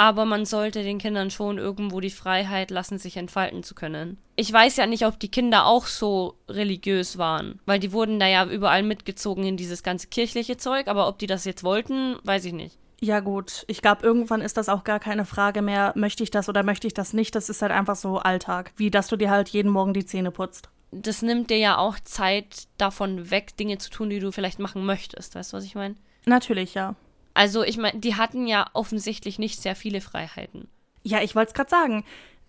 [0.00, 4.16] Aber man sollte den Kindern schon irgendwo die Freiheit lassen, sich entfalten zu können.
[4.34, 8.26] Ich weiß ja nicht, ob die Kinder auch so religiös waren, weil die wurden da
[8.26, 12.46] ja überall mitgezogen in dieses ganze kirchliche Zeug, aber ob die das jetzt wollten, weiß
[12.46, 12.78] ich nicht.
[13.02, 16.48] Ja gut, ich glaube, irgendwann ist das auch gar keine Frage mehr, möchte ich das
[16.48, 17.34] oder möchte ich das nicht.
[17.34, 20.30] Das ist halt einfach so Alltag, wie dass du dir halt jeden Morgen die Zähne
[20.30, 20.70] putzt.
[20.92, 24.86] Das nimmt dir ja auch Zeit davon weg, Dinge zu tun, die du vielleicht machen
[24.86, 25.34] möchtest.
[25.34, 25.96] Weißt du, was ich meine?
[26.24, 26.94] Natürlich, ja.
[27.34, 30.68] Also ich meine, die hatten ja offensichtlich nicht sehr viele Freiheiten.
[31.02, 32.04] Ja, ich wollte es gerade sagen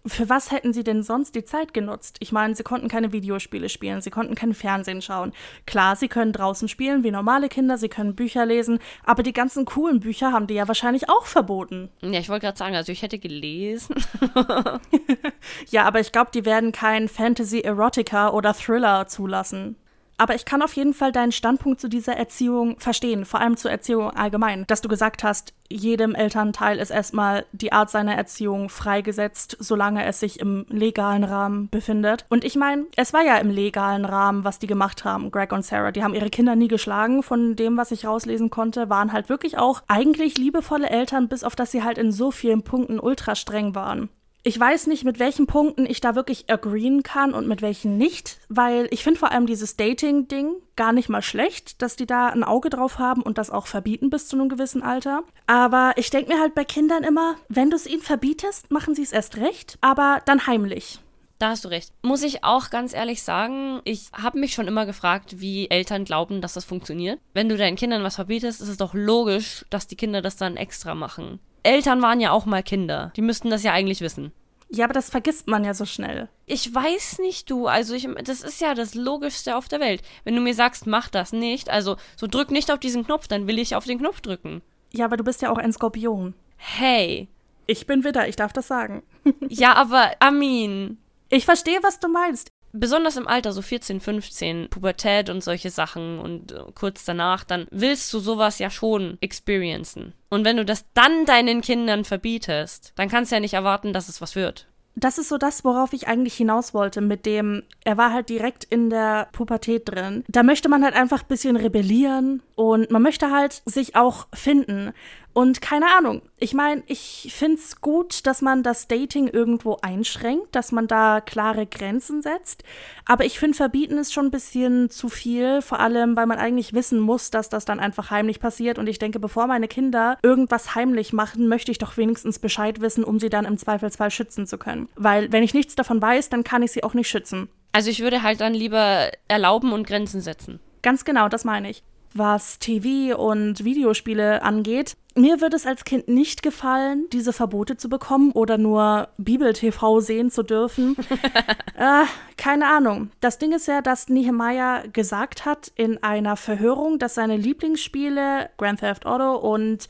[0.06, 2.18] für was hätten sie denn sonst die Zeit genutzt?
[2.20, 5.32] Ich meine, sie konnten keine Videospiele spielen, sie konnten kein Fernsehen schauen.
[5.66, 9.66] Klar, sie können draußen spielen wie normale Kinder, sie können Bücher lesen, aber die ganzen
[9.66, 11.90] coolen Bücher haben die ja wahrscheinlich auch verboten.
[12.02, 13.96] Ja, ich wollte gerade sagen, also ich hätte gelesen.
[15.70, 19.76] ja, aber ich glaube, die werden kein Fantasy Erotica oder Thriller zulassen.
[20.22, 23.72] Aber ich kann auf jeden Fall deinen Standpunkt zu dieser Erziehung verstehen, vor allem zur
[23.72, 29.58] Erziehung allgemein, dass du gesagt hast, jedem Elternteil ist erstmal die Art seiner Erziehung freigesetzt,
[29.60, 32.28] solange es sich im legalen Rahmen befindet.
[32.30, 35.66] Und ich meine, es war ja im legalen Rahmen, was die gemacht haben, Greg und
[35.66, 35.92] Sarah.
[35.92, 39.58] Die haben ihre Kinder nie geschlagen, von dem, was ich rauslesen konnte, waren halt wirklich
[39.58, 43.74] auch eigentlich liebevolle Eltern, bis auf dass sie halt in so vielen Punkten ultra streng
[43.74, 44.10] waren.
[44.44, 48.40] Ich weiß nicht, mit welchen Punkten ich da wirklich agreeen kann und mit welchen nicht,
[48.50, 52.44] weil ich finde vor allem dieses Dating-Ding gar nicht mal schlecht, dass die da ein
[52.44, 55.22] Auge drauf haben und das auch verbieten bis zu einem gewissen Alter.
[55.46, 59.04] Aber ich denke mir halt bei Kindern immer, wenn du es ihnen verbietest, machen sie
[59.04, 61.00] es erst recht, aber dann heimlich.
[61.38, 61.92] Da hast du recht.
[62.02, 66.42] Muss ich auch ganz ehrlich sagen, ich habe mich schon immer gefragt, wie Eltern glauben,
[66.42, 67.20] dass das funktioniert.
[67.34, 70.58] Wenn du deinen Kindern was verbietest, ist es doch logisch, dass die Kinder das dann
[70.58, 71.40] extra machen.
[71.64, 73.12] Eltern waren ja auch mal Kinder.
[73.16, 74.32] Die müssten das ja eigentlich wissen.
[74.70, 76.30] Ja, aber das vergisst man ja so schnell.
[76.46, 77.68] Ich weiß nicht, du.
[77.68, 80.02] Also, ich, das ist ja das Logischste auf der Welt.
[80.24, 83.48] Wenn du mir sagst, mach das nicht, also so drück nicht auf diesen Knopf, dann
[83.48, 84.62] will ich auf den Knopf drücken.
[84.94, 86.34] Ja, aber du bist ja auch ein Skorpion.
[86.56, 87.28] Hey.
[87.68, 89.04] Ich bin Widder, ich darf das sagen.
[89.50, 90.98] ja, aber Amin.
[91.30, 96.20] Ich verstehe, was du meinst besonders im Alter, so 14, 15, Pubertät und solche Sachen
[96.20, 100.14] und äh, kurz danach, dann willst du sowas ja schon experiencen.
[100.30, 104.10] Und wenn du das dann deinen Kindern verbietest, dann kannst du ja nicht erwarten, dass
[104.10, 104.68] es was wird.
[104.96, 108.66] Das ist so das, worauf ich eigentlich hinaus wollte, mit dem, er war halt direkt
[108.66, 110.24] in der Pubertät drin.
[110.28, 114.94] Da möchte man halt einfach ein bisschen rebellieren und man möchte halt sich auch finden.
[115.34, 120.56] Und keine Ahnung, ich meine, ich finde es gut, dass man das Dating irgendwo einschränkt,
[120.56, 122.64] dass man da klare Grenzen setzt.
[123.08, 126.76] Aber ich finde, verbieten ist schon ein bisschen zu viel, vor allem, weil man eigentlich
[126.76, 128.78] wissen muss, dass das dann einfach heimlich passiert.
[128.78, 133.04] Und ich denke, bevor meine Kinder irgendwas heimlich machen, möchte ich doch wenigstens Bescheid wissen,
[133.04, 134.88] um sie dann im Zweifelsfall schützen zu können.
[134.96, 137.50] Weil wenn ich nichts davon weiß, dann kann ich sie auch nicht schützen.
[137.72, 140.60] Also ich würde halt dann lieber erlauben und Grenzen setzen.
[140.84, 141.82] Ganz genau, das meine ich
[142.14, 144.96] was TV und Videospiele angeht.
[145.16, 150.32] Mir würde es als Kind nicht gefallen, diese Verbote zu bekommen oder nur Bibel-TV sehen
[150.32, 150.96] zu dürfen.
[151.76, 152.06] äh,
[152.38, 153.12] keine Ahnung.
[153.20, 158.80] Das Ding ist ja, dass Nehemiah gesagt hat in einer Verhörung, dass seine Lieblingsspiele Grand
[158.80, 159.88] Theft Auto und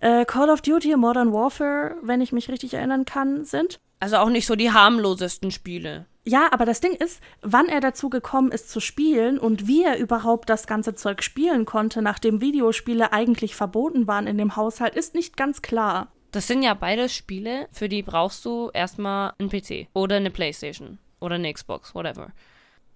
[0.00, 3.80] äh, Call of Duty Modern Warfare, wenn ich mich richtig erinnern kann, sind.
[4.00, 6.06] Also auch nicht so die harmlosesten Spiele.
[6.28, 9.96] Ja, aber das Ding ist, wann er dazu gekommen ist zu spielen und wie er
[9.96, 15.14] überhaupt das ganze Zeug spielen konnte, nachdem Videospiele eigentlich verboten waren in dem Haushalt, ist
[15.14, 16.12] nicht ganz klar.
[16.30, 20.98] Das sind ja beide Spiele, für die brauchst du erstmal einen PC oder eine Playstation
[21.18, 22.32] oder eine Xbox, whatever.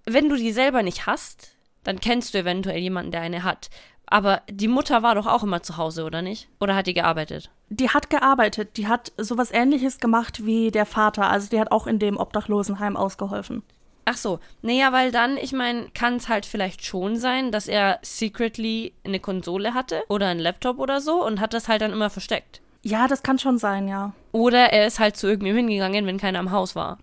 [0.05, 3.71] Wenn du die selber nicht hast, dann kennst du eventuell jemanden, der eine hat.
[4.07, 6.49] Aber die Mutter war doch auch immer zu Hause, oder nicht?
[6.59, 7.49] Oder hat die gearbeitet?
[7.69, 8.77] Die hat gearbeitet.
[8.77, 11.29] Die hat sowas ähnliches gemacht wie der Vater.
[11.29, 13.63] Also die hat auch in dem Obdachlosenheim ausgeholfen.
[14.05, 14.39] Ach so.
[14.61, 19.19] Naja, weil dann, ich meine, kann es halt vielleicht schon sein, dass er secretly eine
[19.19, 22.61] Konsole hatte oder einen Laptop oder so und hat das halt dann immer versteckt.
[22.81, 24.13] Ja, das kann schon sein, ja.
[24.33, 26.99] Oder er ist halt zu irgendjemandem hingegangen, wenn keiner im Haus war.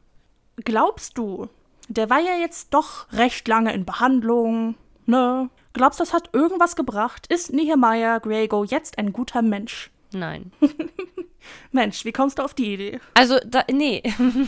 [0.56, 1.48] Glaubst du,
[1.88, 4.74] der war ja jetzt doch recht lange in Behandlung,
[5.06, 5.48] ne?
[5.72, 7.26] Glaubst du, das hat irgendwas gebracht?
[7.28, 9.90] Ist Nehemiah Grego jetzt ein guter Mensch?
[10.12, 10.52] Nein.
[11.72, 13.00] Mensch, wie kommst du auf die Idee?
[13.14, 14.02] Also, da, nee,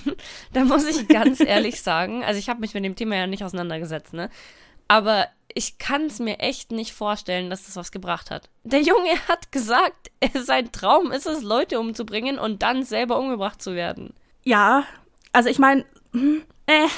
[0.53, 3.45] da muss ich ganz ehrlich sagen, also ich habe mich mit dem Thema ja nicht
[3.45, 4.29] auseinandergesetzt, ne?
[4.89, 8.51] Aber ich kann es mir echt nicht vorstellen, dass das was gebracht hat.
[8.65, 13.75] Der Junge hat gesagt, sein Traum ist es, Leute umzubringen und dann selber umgebracht zu
[13.75, 14.13] werden.
[14.45, 14.85] Ja,
[15.33, 15.85] also ich meine,
[16.67, 16.89] äh,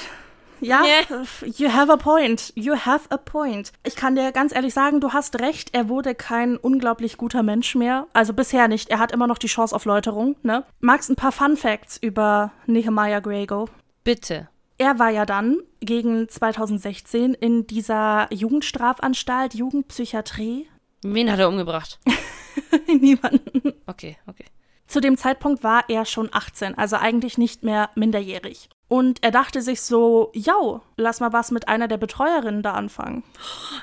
[0.64, 1.50] ja, Nee.
[1.56, 2.52] you have a point.
[2.56, 3.72] You have a point.
[3.84, 7.74] Ich kann dir ganz ehrlich sagen, du hast recht, er wurde kein unglaublich guter Mensch
[7.74, 8.06] mehr.
[8.12, 8.90] Also bisher nicht.
[8.90, 10.64] Er hat immer noch die Chance auf Läuterung, ne?
[10.80, 13.68] Magst ein paar Fun Facts über Nehemiah Grego?
[14.02, 14.48] Bitte.
[14.76, 20.66] Er war ja dann gegen 2016 in dieser Jugendstrafanstalt, Jugendpsychiatrie.
[21.02, 22.00] Wen hat er umgebracht?
[23.00, 23.74] Niemanden.
[23.86, 24.44] Okay, okay.
[24.86, 28.68] Zu dem Zeitpunkt war er schon 18, also eigentlich nicht mehr minderjährig.
[28.88, 33.24] Und er dachte sich so, yo, lass mal was mit einer der Betreuerinnen da anfangen.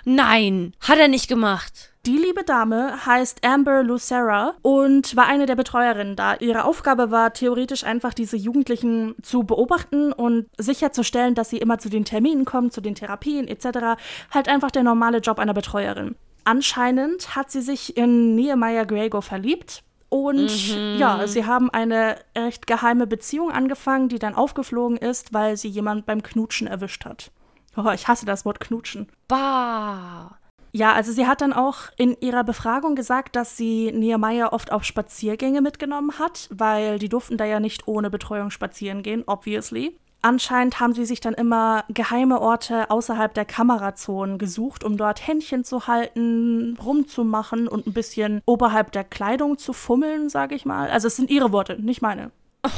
[0.06, 1.92] Nein, hat er nicht gemacht.
[2.06, 6.36] Die liebe Dame heißt Amber Lucera und war eine der Betreuerinnen da.
[6.36, 11.90] Ihre Aufgabe war theoretisch einfach, diese Jugendlichen zu beobachten und sicherzustellen, dass sie immer zu
[11.90, 14.02] den Terminen kommen, zu den Therapien etc.
[14.32, 16.16] Halt einfach der normale Job einer Betreuerin.
[16.44, 19.84] Anscheinend hat sie sich in Nehemiah Grego verliebt.
[20.14, 25.70] Und ja, sie haben eine recht geheime Beziehung angefangen, die dann aufgeflogen ist, weil sie
[25.70, 27.32] jemand beim Knutschen erwischt hat.
[27.78, 29.08] Oh, ich hasse das Wort Knutschen.
[29.30, 30.38] Bah.
[30.74, 34.84] Ja, also sie hat dann auch in ihrer Befragung gesagt, dass sie Nehemiah oft auf
[34.84, 39.98] Spaziergänge mitgenommen hat, weil die durften da ja nicht ohne Betreuung spazieren gehen, obviously.
[40.24, 45.64] Anscheinend haben sie sich dann immer geheime Orte außerhalb der Kamerazonen gesucht, um dort Händchen
[45.64, 50.92] zu halten, rumzumachen und ein bisschen oberhalb der Kleidung zu fummeln, sage ich mal.
[50.92, 52.32] Also es sind ihre Worte, nicht meine.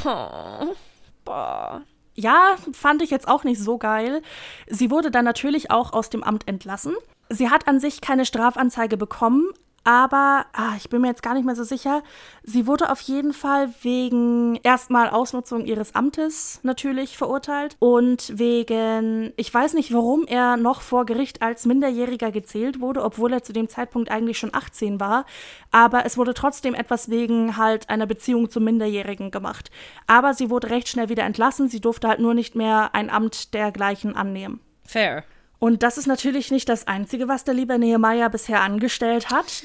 [0.05, 0.73] Oh.
[1.25, 1.81] Bah.
[2.15, 4.21] Ja, fand ich jetzt auch nicht so geil.
[4.67, 6.93] Sie wurde dann natürlich auch aus dem Amt entlassen.
[7.29, 9.49] Sie hat an sich keine Strafanzeige bekommen,
[9.83, 12.03] aber ah, ich bin mir jetzt gar nicht mehr so sicher.
[12.43, 19.53] Sie wurde auf jeden Fall wegen erstmal Ausnutzung ihres Amtes natürlich verurteilt und wegen, ich
[19.53, 23.67] weiß nicht, warum er noch vor Gericht als Minderjähriger gezählt wurde, obwohl er zu dem
[23.67, 25.25] Zeitpunkt eigentlich schon 18 war.
[25.71, 29.69] Aber es wurde trotzdem etwas wegen halt einer Beziehung zum Minderjährigen gemacht.
[30.07, 31.67] Aber sie wurde recht schnell wieder entlassen.
[31.67, 34.61] Sie durfte halt nur nicht mehr ein Amt dergleichen annehmen.
[34.85, 35.23] Fair.
[35.59, 39.63] Und das ist natürlich nicht das Einzige, was der liebe Nehemiah bisher angestellt hat.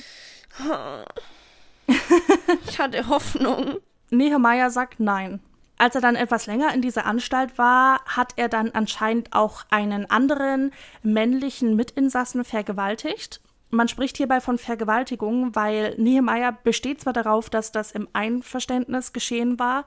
[2.66, 3.79] Ich hatte Hoffnung.
[4.11, 5.40] Nehemiah sagt nein.
[5.79, 10.11] Als er dann etwas länger in dieser Anstalt war, hat er dann anscheinend auch einen
[10.11, 10.72] anderen
[11.03, 13.40] männlichen Mitinsassen vergewaltigt.
[13.70, 19.59] Man spricht hierbei von Vergewaltigung, weil Nehemiah besteht zwar darauf, dass das im Einverständnis geschehen
[19.59, 19.85] war,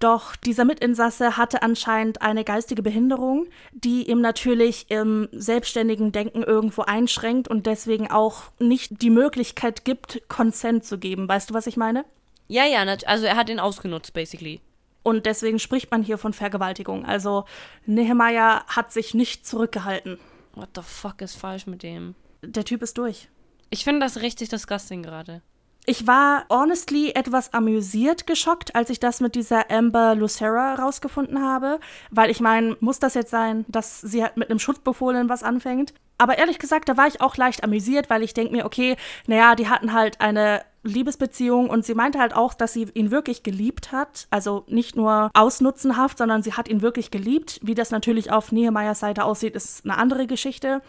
[0.00, 6.82] doch dieser Mitinsasse hatte anscheinend eine geistige Behinderung, die ihm natürlich im selbstständigen Denken irgendwo
[6.82, 11.28] einschränkt und deswegen auch nicht die Möglichkeit gibt, Consent zu geben.
[11.28, 12.04] Weißt du, was ich meine?
[12.46, 14.60] Ja, ja, also er hat ihn ausgenutzt, basically.
[15.02, 17.04] Und deswegen spricht man hier von Vergewaltigung.
[17.04, 17.44] Also
[17.86, 20.18] Nehemiah hat sich nicht zurückgehalten.
[20.54, 22.14] What the fuck ist falsch mit dem?
[22.42, 23.28] Der Typ ist durch.
[23.70, 25.42] Ich finde das richtig disgusting gerade.
[25.90, 31.80] Ich war honestly etwas amüsiert geschockt, als ich das mit dieser Amber Lucera rausgefunden habe,
[32.10, 35.94] weil ich meine, muss das jetzt sein, dass sie halt mit einem Schutzbefohlenen was anfängt?
[36.18, 38.96] Aber ehrlich gesagt, da war ich auch leicht amüsiert, weil ich denke mir, okay,
[39.26, 43.42] naja, die hatten halt eine Liebesbeziehung und sie meinte halt auch, dass sie ihn wirklich
[43.42, 44.26] geliebt hat.
[44.30, 47.60] Also nicht nur ausnutzenhaft, sondern sie hat ihn wirklich geliebt.
[47.62, 50.82] Wie das natürlich auf Nehemiahs Seite aussieht, ist eine andere Geschichte.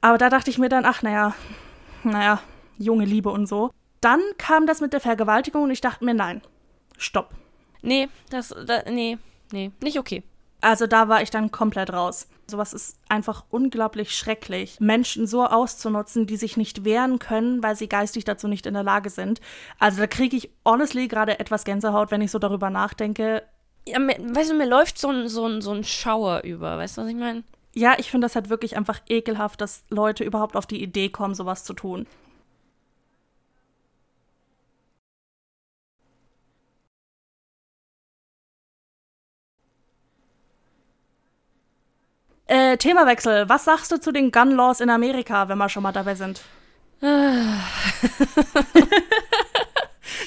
[0.00, 1.34] Aber da dachte ich mir dann, ach naja,
[2.04, 2.40] naja,
[2.78, 3.70] junge Liebe und so.
[4.00, 6.40] Dann kam das mit der Vergewaltigung und ich dachte mir, nein,
[6.96, 7.30] stopp.
[7.82, 9.18] Nee, das, da, nee,
[9.52, 10.22] nee, nicht okay.
[10.62, 12.28] Also da war ich dann komplett raus.
[12.46, 17.88] Sowas ist einfach unglaublich schrecklich, Menschen so auszunutzen, die sich nicht wehren können, weil sie
[17.88, 19.40] geistig dazu nicht in der Lage sind.
[19.78, 23.44] Also da kriege ich honestly gerade etwas Gänsehaut, wenn ich so darüber nachdenke.
[23.86, 26.98] Ja, mir, weißt du, mir läuft so ein, so, ein, so ein Schauer über, weißt
[26.98, 27.44] du, was ich meine?
[27.74, 31.34] Ja, ich finde das halt wirklich einfach ekelhaft, dass Leute überhaupt auf die Idee kommen,
[31.34, 32.06] sowas zu tun.
[42.46, 43.48] Äh, Themawechsel.
[43.48, 46.42] Was sagst du zu den Gun Laws in Amerika, wenn wir schon mal dabei sind?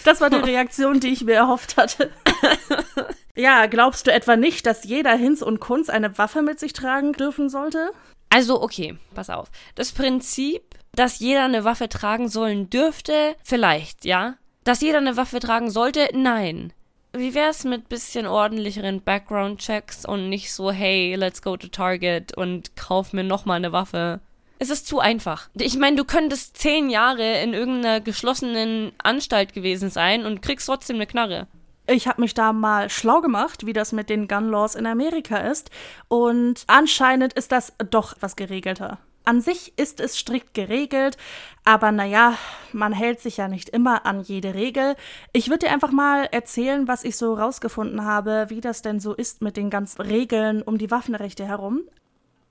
[0.03, 2.11] Das war die Reaktion, die ich mir erhofft hatte.
[3.35, 7.13] Ja, glaubst du etwa nicht, dass jeder Hinz und Kunz eine Waffe mit sich tragen
[7.13, 7.91] dürfen sollte?
[8.29, 9.49] Also, okay, pass auf.
[9.73, 10.61] Das Prinzip,
[10.93, 14.35] dass jeder eine Waffe tragen sollen dürfte, vielleicht, ja?
[14.63, 16.73] Dass jeder eine Waffe tragen sollte, nein.
[17.13, 22.75] Wie wär's mit bisschen ordentlicheren Background-Checks und nicht so, hey, let's go to Target und
[22.75, 24.19] kauf mir nochmal eine Waffe?
[24.59, 25.49] Es ist zu einfach.
[25.55, 30.97] Ich meine, du könntest zehn Jahre in irgendeiner geschlossenen Anstalt gewesen sein und kriegst trotzdem
[30.97, 31.47] eine Knarre.
[31.85, 35.37] Ich habe mich da mal schlau gemacht, wie das mit den Gun Laws in Amerika
[35.37, 35.69] ist.
[36.07, 38.99] Und anscheinend ist das doch was geregelter.
[39.25, 41.17] An sich ist es strikt geregelt,
[41.63, 42.37] aber naja,
[42.73, 44.95] man hält sich ja nicht immer an jede Regel.
[45.31, 49.13] Ich würde dir einfach mal erzählen, was ich so rausgefunden habe, wie das denn so
[49.13, 51.83] ist mit den ganzen Regeln um die Waffenrechte herum.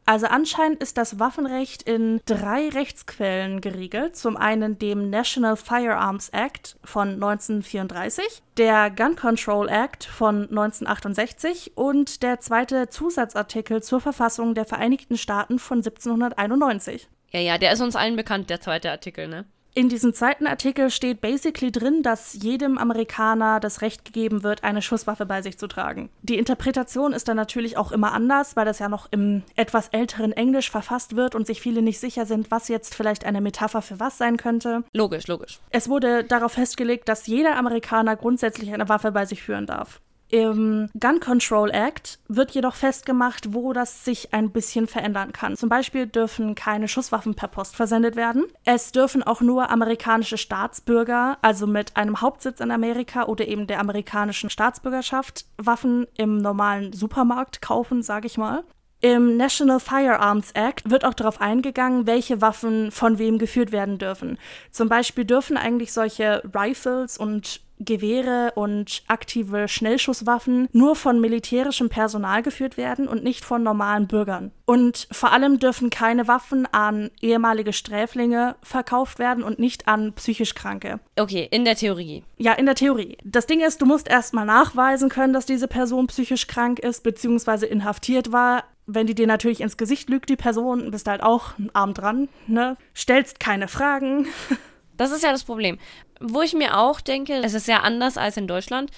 [0.05, 4.16] Also anscheinend ist das Waffenrecht in drei Rechtsquellen geregelt.
[4.16, 12.22] Zum einen dem National Firearms Act von 1934, der Gun Control Act von 1968 und
[12.22, 17.09] der zweite Zusatzartikel zur Verfassung der Vereinigten Staaten von 1791.
[17.30, 19.46] Ja, ja, der ist uns allen bekannt, der zweite Artikel, ne?
[19.75, 24.83] In diesem zweiten Artikel steht basically drin, dass jedem Amerikaner das Recht gegeben wird, eine
[24.83, 26.11] Schusswaffe bei sich zu tragen.
[26.20, 30.33] Die Interpretation ist dann natürlich auch immer anders, weil das ja noch im etwas älteren
[30.33, 33.99] Englisch verfasst wird und sich viele nicht sicher sind, was jetzt vielleicht eine Metapher für
[33.99, 34.85] was sein könnte.
[34.93, 35.59] Logisch, logisch.
[35.70, 40.03] Es wurde darauf festgelegt, dass jeder Amerikaner grundsätzlich eine Waffe bei sich führen darf.
[40.33, 45.59] Im Gun Control Act wird jedoch festgemacht, wo das sich ein bisschen verändern kann.
[45.59, 48.47] Zum Beispiel dürfen keine Schusswaffen per Post versendet werden.
[48.64, 53.78] Es dürfen auch nur amerikanische Staatsbürger, also mit einem Hauptsitz in Amerika oder eben der
[53.78, 58.64] amerikanischen Staatsbürgerschaft, Waffen im normalen Supermarkt kaufen, sage ich mal.
[59.03, 64.39] Im National Firearms Act wird auch darauf eingegangen, welche Waffen von wem geführt werden dürfen.
[64.70, 72.43] Zum Beispiel dürfen eigentlich solche Rifles und Gewehre und aktive Schnellschusswaffen nur von militärischem Personal
[72.43, 74.53] geführt werden und nicht von normalen Bürgern.
[74.64, 80.55] Und vor allem dürfen keine Waffen an ehemalige Sträflinge verkauft werden und nicht an psychisch
[80.55, 81.01] Kranke.
[81.16, 82.24] Okay, in der Theorie.
[82.39, 83.18] Ja, in der Theorie.
[83.24, 87.66] Das Ding ist, du musst erstmal nachweisen können, dass diese Person psychisch krank ist bzw.
[87.66, 88.64] inhaftiert war.
[88.87, 92.76] Wenn die dir natürlich ins Gesicht lügt, die Person, bist halt auch arm dran, ne?
[92.97, 94.26] Stellst keine Fragen.
[94.97, 95.78] Das ist ja das Problem.
[96.20, 98.90] Wo ich mir auch denke, es ist sehr anders als in Deutschland,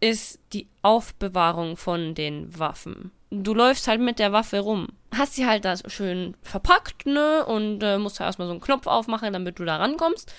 [0.00, 3.12] ist die Aufbewahrung von den Waffen.
[3.30, 4.88] Du läufst halt mit der Waffe rum.
[5.14, 7.46] Hast sie halt da schön verpackt, ne?
[7.46, 10.32] Und äh, musst ja erstmal so einen Knopf aufmachen, damit du da rankommst.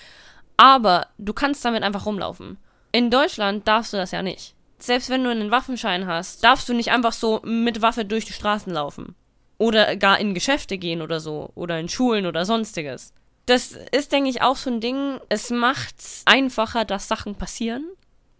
[0.56, 2.58] Aber du kannst damit einfach rumlaufen.
[2.92, 4.54] In Deutschland darfst du das ja nicht.
[4.78, 8.32] Selbst wenn du einen Waffenschein hast, darfst du nicht einfach so mit Waffe durch die
[8.32, 9.14] Straßen laufen.
[9.58, 11.50] Oder gar in Geschäfte gehen oder so.
[11.54, 13.14] Oder in Schulen oder sonstiges
[13.46, 15.20] das ist, denke ich, auch so ein Ding.
[15.28, 17.84] Es macht einfacher, dass Sachen passieren.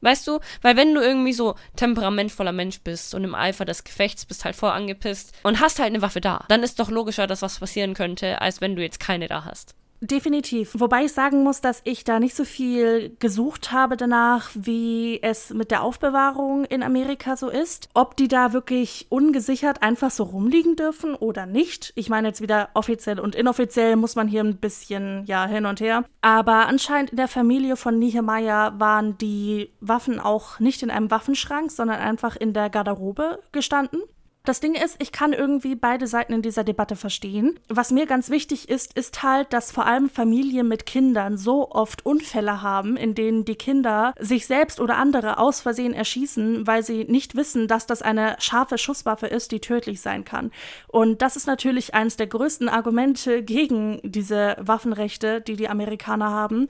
[0.00, 0.38] Weißt du?
[0.60, 4.54] Weil wenn du irgendwie so temperamentvoller Mensch bist und im Eifer des Gefechts bist halt
[4.54, 7.94] voll angepisst und hast halt eine Waffe da, dann ist doch logischer, dass was passieren
[7.94, 9.74] könnte, als wenn du jetzt keine da hast.
[10.00, 10.74] Definitiv.
[10.78, 15.50] Wobei ich sagen muss, dass ich da nicht so viel gesucht habe danach, wie es
[15.50, 17.88] mit der Aufbewahrung in Amerika so ist.
[17.94, 21.92] Ob die da wirklich ungesichert einfach so rumliegen dürfen oder nicht.
[21.94, 25.80] Ich meine jetzt wieder offiziell und inoffiziell muss man hier ein bisschen ja hin und
[25.80, 26.04] her.
[26.20, 31.70] Aber anscheinend in der Familie von Nehemiah waren die Waffen auch nicht in einem Waffenschrank,
[31.70, 34.02] sondern einfach in der Garderobe gestanden.
[34.46, 37.58] Das Ding ist, ich kann irgendwie beide Seiten in dieser Debatte verstehen.
[37.68, 42.04] Was mir ganz wichtig ist, ist halt, dass vor allem Familien mit Kindern so oft
[42.04, 47.04] Unfälle haben, in denen die Kinder sich selbst oder andere aus Versehen erschießen, weil sie
[47.04, 50.50] nicht wissen, dass das eine scharfe Schusswaffe ist, die tödlich sein kann.
[50.88, 56.68] Und das ist natürlich eines der größten Argumente gegen diese Waffenrechte, die die Amerikaner haben.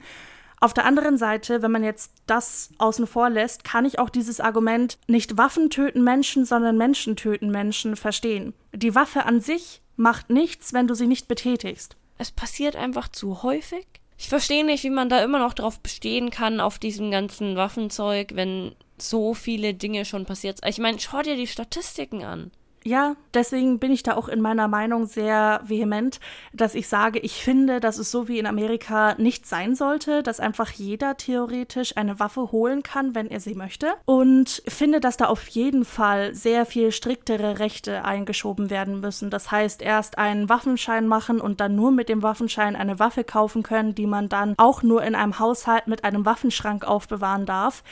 [0.59, 4.39] Auf der anderen Seite, wenn man jetzt das außen vor lässt, kann ich auch dieses
[4.39, 8.53] Argument nicht Waffen töten Menschen, sondern Menschen töten Menschen verstehen.
[8.73, 11.95] Die Waffe an sich macht nichts, wenn du sie nicht betätigst.
[12.17, 13.85] Es passiert einfach zu häufig.
[14.17, 18.31] Ich verstehe nicht, wie man da immer noch drauf bestehen kann, auf diesem ganzen Waffenzeug,
[18.33, 20.69] wenn so viele Dinge schon passiert sind.
[20.69, 22.51] Ich meine, schau dir die Statistiken an
[22.87, 26.19] ja, deswegen bin ich da auch in meiner Meinung sehr vehement,
[26.53, 30.39] dass ich sage, ich finde, dass es so wie in Amerika nicht sein sollte, dass
[30.39, 33.95] einfach jeder theoretisch eine Waffe holen kann, wenn er sie möchte.
[34.05, 39.31] Und finde, dass da auf jeden Fall sehr viel striktere Rechte eingeschoben werden müssen.
[39.31, 43.63] Das heißt, erst einen Waffenschein machen und dann nur mit dem Waffenschein eine Waffe kaufen
[43.63, 47.83] können, die man dann auch nur in einem Haushalt mit einem Waffenschrank aufbewahren darf.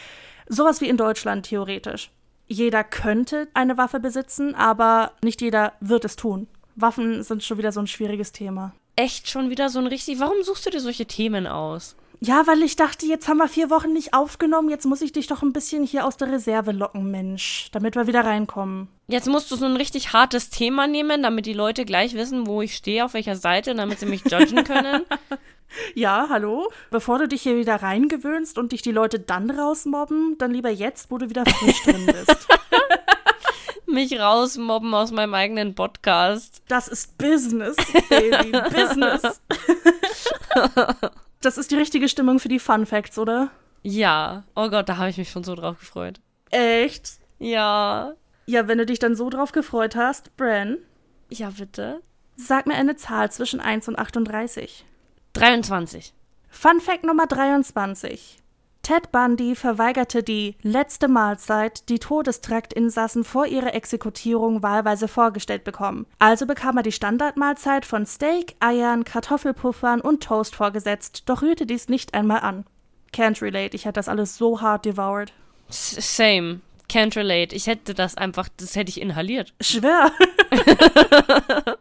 [0.47, 2.11] Sowas wie in Deutschland theoretisch
[2.53, 6.47] jeder könnte eine Waffe besitzen, aber nicht jeder wird es tun.
[6.75, 8.73] Waffen sind schon wieder so ein schwieriges Thema.
[8.95, 10.19] Echt schon wieder so ein richtig.
[10.19, 11.95] Warum suchst du dir solche Themen aus?
[12.25, 15.27] Ja, weil ich dachte, jetzt haben wir vier Wochen nicht aufgenommen, jetzt muss ich dich
[15.27, 18.87] doch ein bisschen hier aus der Reserve locken, Mensch, damit wir wieder reinkommen.
[19.07, 22.61] Jetzt musst du so ein richtig hartes Thema nehmen, damit die Leute gleich wissen, wo
[22.61, 25.01] ich stehe, auf welcher Seite, damit sie mich judgen können.
[25.95, 26.71] Ja, hallo?
[26.91, 31.11] Bevor du dich hier wieder reingewöhnst und dich die Leute dann rausmobben, dann lieber jetzt,
[31.11, 32.47] wo du wieder frisch drin bist.
[33.85, 36.61] mich rausmobben aus meinem eigenen Podcast.
[36.69, 37.75] Das ist Business,
[38.07, 39.41] Baby, Business.
[41.45, 43.49] das ist die richtige Stimmung für die Fun Facts, oder?
[43.83, 44.43] Ja.
[44.55, 46.19] Oh Gott, da habe ich mich schon so drauf gefreut.
[46.51, 47.13] Echt?
[47.39, 48.13] Ja.
[48.45, 50.77] Ja, wenn du dich dann so drauf gefreut hast, Bran,
[51.29, 52.01] Ja, bitte.
[52.35, 54.85] sag mir eine Zahl zwischen 1 und 38.
[55.33, 56.13] 23.
[56.49, 58.37] Fun Fact Nummer 23.
[58.83, 66.05] Ted Bundy verweigerte die letzte Mahlzeit, die Todestraktinsassen vor ihrer Exekutierung wahlweise vorgestellt bekommen.
[66.19, 71.87] Also bekam er die Standardmahlzeit von Steak, Eiern, Kartoffelpuffern und Toast vorgesetzt, doch rührte dies
[71.87, 72.65] nicht einmal an.
[73.13, 75.31] Can't relate, ich hätte das alles so hart devoured.
[75.69, 76.59] Same.
[76.91, 77.55] Can't relate.
[77.55, 79.53] Ich hätte das einfach, das hätte ich inhaliert.
[79.61, 80.11] Schwör.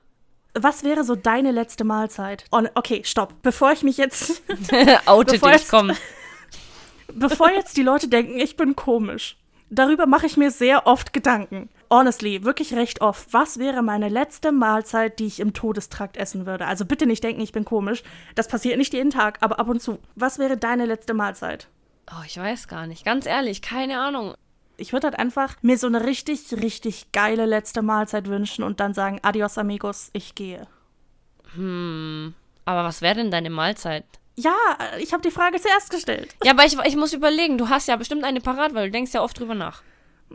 [0.55, 2.45] Was wäre so deine letzte Mahlzeit?
[2.53, 3.35] Oh, ne, okay, stopp.
[3.43, 4.43] Bevor ich mich jetzt
[5.07, 5.93] Oute Bevor dich, komm.
[7.15, 9.37] Bevor jetzt die Leute denken, ich bin komisch.
[9.71, 11.71] Darüber mache ich mir sehr oft Gedanken.
[11.91, 13.33] Honestly, wirklich recht oft.
[13.33, 16.67] Was wäre meine letzte Mahlzeit, die ich im Todestrakt essen würde?
[16.67, 18.03] Also bitte nicht denken, ich bin komisch.
[18.35, 19.99] Das passiert nicht jeden Tag, aber ab und zu.
[20.15, 21.69] Was wäre deine letzte Mahlzeit?
[22.11, 23.05] Oh, ich weiß gar nicht.
[23.05, 24.35] Ganz ehrlich, keine Ahnung.
[24.77, 28.93] Ich würde halt einfach mir so eine richtig, richtig geile letzte Mahlzeit wünschen und dann
[28.95, 30.67] sagen, adios amigos, ich gehe.
[31.55, 32.35] Hm.
[32.65, 34.05] Aber was wäre denn deine Mahlzeit?
[34.35, 34.55] Ja,
[34.99, 36.35] ich habe die Frage zuerst gestellt.
[36.43, 37.59] Ja, aber ich, ich muss überlegen.
[37.59, 39.83] Du hast ja bestimmt eine parat, weil du denkst ja oft drüber nach.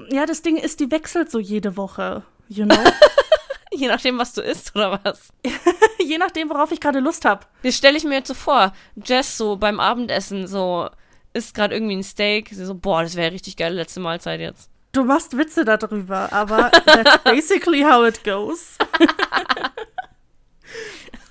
[0.09, 2.23] Ja, das Ding ist, die wechselt so jede Woche.
[2.47, 2.77] You know?
[3.71, 5.29] Je nachdem, was du isst oder was.
[5.99, 7.45] Je nachdem, worauf ich gerade Lust habe.
[7.63, 8.73] Das stelle ich mir jetzt so vor.
[9.03, 10.89] Jess so beim Abendessen so
[11.33, 12.49] isst gerade irgendwie ein Steak.
[12.49, 14.69] Sie so, boah, das wäre richtig geile letzte Mahlzeit jetzt.
[14.93, 18.77] Du machst Witze darüber, aber that's basically how it goes.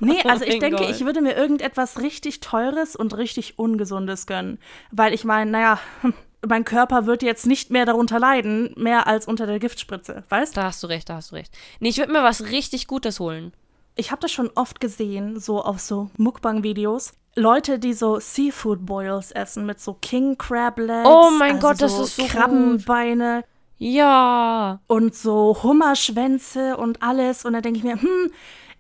[0.07, 0.91] Nee, also ich denke, Gott.
[0.91, 4.59] ich würde mir irgendetwas richtig Teures und richtig Ungesundes gönnen.
[4.91, 5.79] Weil ich meine, naja,
[6.47, 10.57] mein Körper wird jetzt nicht mehr darunter leiden, mehr als unter der Giftspritze, weißt?
[10.57, 11.53] Da hast du recht, da hast du recht.
[11.81, 13.53] Nee, ich würde mir was richtig Gutes holen.
[13.95, 17.15] Ich habe das schon oft gesehen, so auf so Mukbang-Videos.
[17.35, 21.09] Leute, die so Seafood Boils essen mit so King Crab Legs.
[21.09, 22.31] Oh mein also Gott, das ist so gut.
[22.31, 23.45] Krabbenbeine.
[23.79, 24.81] Ja.
[24.87, 27.45] und so Hummerschwänze und alles.
[27.45, 28.31] Und dann denke ich mir, hm,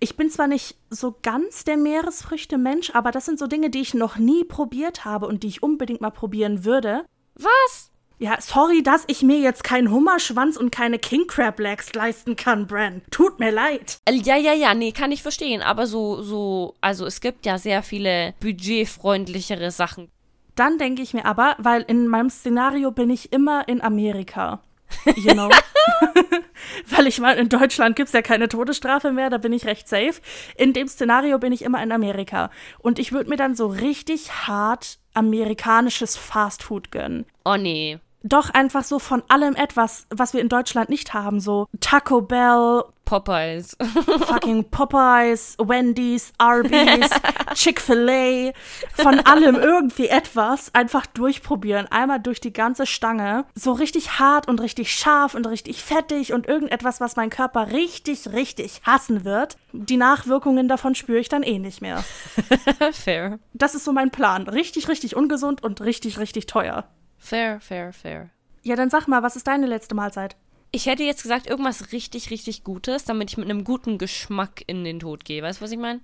[0.01, 3.95] ich bin zwar nicht so ganz der Meeresfrüchte-Mensch, aber das sind so Dinge, die ich
[3.95, 7.05] noch nie probiert habe und die ich unbedingt mal probieren würde.
[7.35, 7.91] Was?
[8.19, 12.67] Ja, sorry, dass ich mir jetzt keinen Hummerschwanz und keine King Crab Legs leisten kann,
[12.67, 13.03] Bran.
[13.11, 13.99] Tut mir leid.
[14.07, 15.61] Äh, Ja, ja, ja, nee, kann ich verstehen.
[15.61, 20.09] Aber so, so, also es gibt ja sehr viele budgetfreundlichere Sachen.
[20.55, 24.63] Dann denke ich mir aber, weil in meinem Szenario bin ich immer in Amerika.
[25.17, 25.51] You know?
[26.87, 29.89] weil ich meine, in Deutschland gibt es ja keine Todesstrafe mehr, da bin ich recht
[29.89, 30.21] safe.
[30.57, 32.51] In dem Szenario bin ich immer in Amerika.
[32.79, 37.25] Und ich würde mir dann so richtig hart amerikanisches Fastfood gönnen.
[37.45, 37.99] Oh nee.
[38.29, 41.39] Doch einfach so von allem etwas, was wir in Deutschland nicht haben.
[41.39, 43.77] So Taco Bell, Popeyes.
[44.27, 47.09] fucking Popeyes, Wendy's, Arby's,
[47.55, 48.53] Chick-fil-A,
[49.01, 51.87] von allem irgendwie etwas einfach durchprobieren.
[51.87, 53.45] Einmal durch die ganze Stange.
[53.55, 58.33] So richtig hart und richtig scharf und richtig fettig und irgendetwas, was mein Körper richtig,
[58.33, 59.57] richtig hassen wird.
[59.73, 62.05] Die Nachwirkungen davon spüre ich dann eh nicht mehr.
[62.93, 63.39] fair.
[63.55, 64.49] Das ist so mein Plan.
[64.49, 66.85] Richtig, richtig ungesund und richtig, richtig teuer.
[67.27, 68.31] Fair, fair, fair.
[68.63, 70.37] Ja, dann sag mal, was ist deine letzte Mahlzeit?
[70.71, 74.85] Ich hätte jetzt gesagt, irgendwas richtig, richtig Gutes, damit ich mit einem guten Geschmack in
[74.85, 75.43] den Tod gehe.
[75.43, 76.01] Weißt du, was ich meine?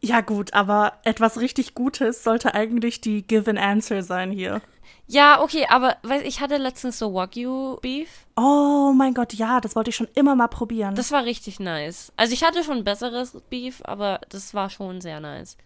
[0.00, 4.60] Ja gut, aber etwas richtig Gutes sollte eigentlich die Given Answer sein hier.
[5.10, 8.26] Ja, okay, aber weiß, ich hatte letztens so Wagyu Beef.
[8.36, 10.94] Oh mein Gott, ja, das wollte ich schon immer mal probieren.
[10.96, 12.12] Das war richtig nice.
[12.16, 15.56] Also ich hatte schon besseres Beef, aber das war schon sehr nice.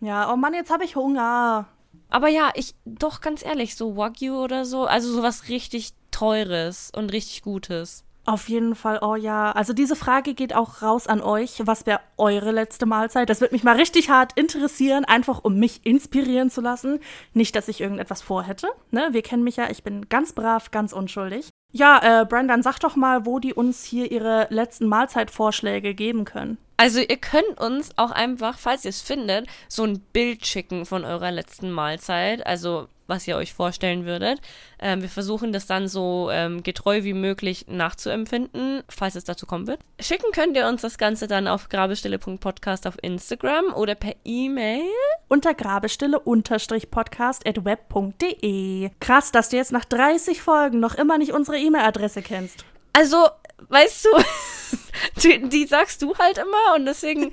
[0.00, 1.66] ja, oh Mann, jetzt habe ich Hunger.
[2.10, 7.12] Aber ja, ich, doch ganz ehrlich, so Wagyu oder so, also sowas richtig Teures und
[7.12, 8.04] richtig Gutes.
[8.26, 9.50] Auf jeden Fall, oh ja.
[9.52, 11.62] Also diese Frage geht auch raus an euch.
[11.64, 13.30] Was wäre eure letzte Mahlzeit?
[13.30, 17.00] Das wird mich mal richtig hart interessieren, einfach um mich inspirieren zu lassen.
[17.32, 18.68] Nicht, dass ich irgendetwas vorhätte.
[18.90, 19.08] Ne?
[19.12, 21.48] Wir kennen mich ja, ich bin ganz brav, ganz unschuldig.
[21.72, 26.58] Ja, äh, Brandon, sag doch mal, wo die uns hier ihre letzten Mahlzeitvorschläge geben können.
[26.80, 31.04] Also ihr könnt uns auch einfach, falls ihr es findet, so ein Bild schicken von
[31.04, 32.46] eurer letzten Mahlzeit.
[32.46, 34.40] Also was ihr euch vorstellen würdet.
[34.78, 39.66] Ähm, wir versuchen das dann so ähm, getreu wie möglich nachzuempfinden, falls es dazu kommen
[39.66, 39.80] wird.
[40.00, 44.88] Schicken könnt ihr uns das Ganze dann auf grabestille.podcast auf Instagram oder per E-Mail.
[45.28, 48.90] Unter grabestille-podcast at web.de.
[49.00, 52.64] Krass, dass du jetzt nach 30 Folgen noch immer nicht unsere E-Mail-Adresse kennst.
[52.94, 53.28] Also,
[53.68, 54.10] weißt du,
[55.22, 57.32] die, die, sagst du halt immer und deswegen.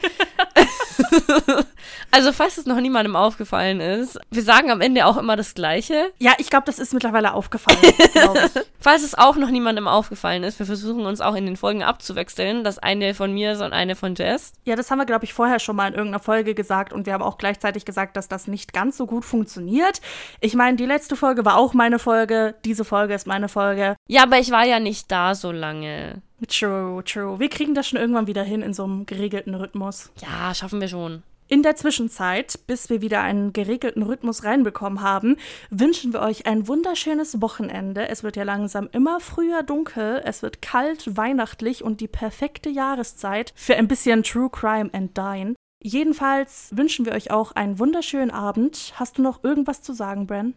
[2.12, 6.12] also, falls es noch niemandem aufgefallen ist, wir sagen am Ende auch immer das Gleiche.
[6.20, 7.80] Ja, ich glaube, das ist mittlerweile aufgefallen.
[8.80, 12.64] falls es auch noch niemandem aufgefallen ist, wir versuchen uns auch in den Folgen abzuwechseln.
[12.64, 14.54] Das eine von mir ist und eine von Jess.
[14.66, 17.14] Ja, das haben wir, glaube ich, vorher schon mal in irgendeiner Folge gesagt und wir
[17.14, 20.02] haben auch gleichzeitig gesagt, dass das nicht ganz so gut funktioniert.
[20.42, 23.96] Ich meine, die letzte Folge war auch meine Folge, diese Folge ist meine Folge.
[24.08, 26.22] Ja, aber ich war ja nicht da so lange.
[26.46, 27.40] True, true.
[27.40, 30.12] Wir kriegen das schon irgendwann wieder hin in so einem geregelten Rhythmus.
[30.22, 31.24] Ja, schaffen wir schon.
[31.50, 35.38] In der Zwischenzeit, bis wir wieder einen geregelten Rhythmus reinbekommen haben,
[35.70, 38.10] wünschen wir euch ein wunderschönes Wochenende.
[38.10, 43.54] Es wird ja langsam immer früher dunkel, es wird kalt, weihnachtlich und die perfekte Jahreszeit
[43.56, 45.56] für ein bisschen True Crime and Dine.
[45.82, 48.94] Jedenfalls wünschen wir euch auch einen wunderschönen Abend.
[48.96, 50.54] Hast du noch irgendwas zu sagen, Bren?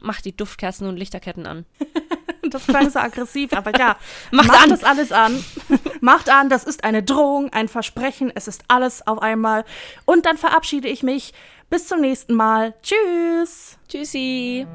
[0.00, 1.66] Macht die Duftkerzen und Lichterketten an.
[2.50, 3.96] Das klang so aggressiv, aber ja,
[4.30, 4.70] macht, macht an.
[4.70, 5.44] das alles an.
[6.00, 9.64] macht an, das ist eine Drohung, ein Versprechen, es ist alles auf einmal.
[10.04, 11.32] Und dann verabschiede ich mich.
[11.70, 12.74] Bis zum nächsten Mal.
[12.82, 13.78] Tschüss.
[13.88, 14.66] Tschüssi.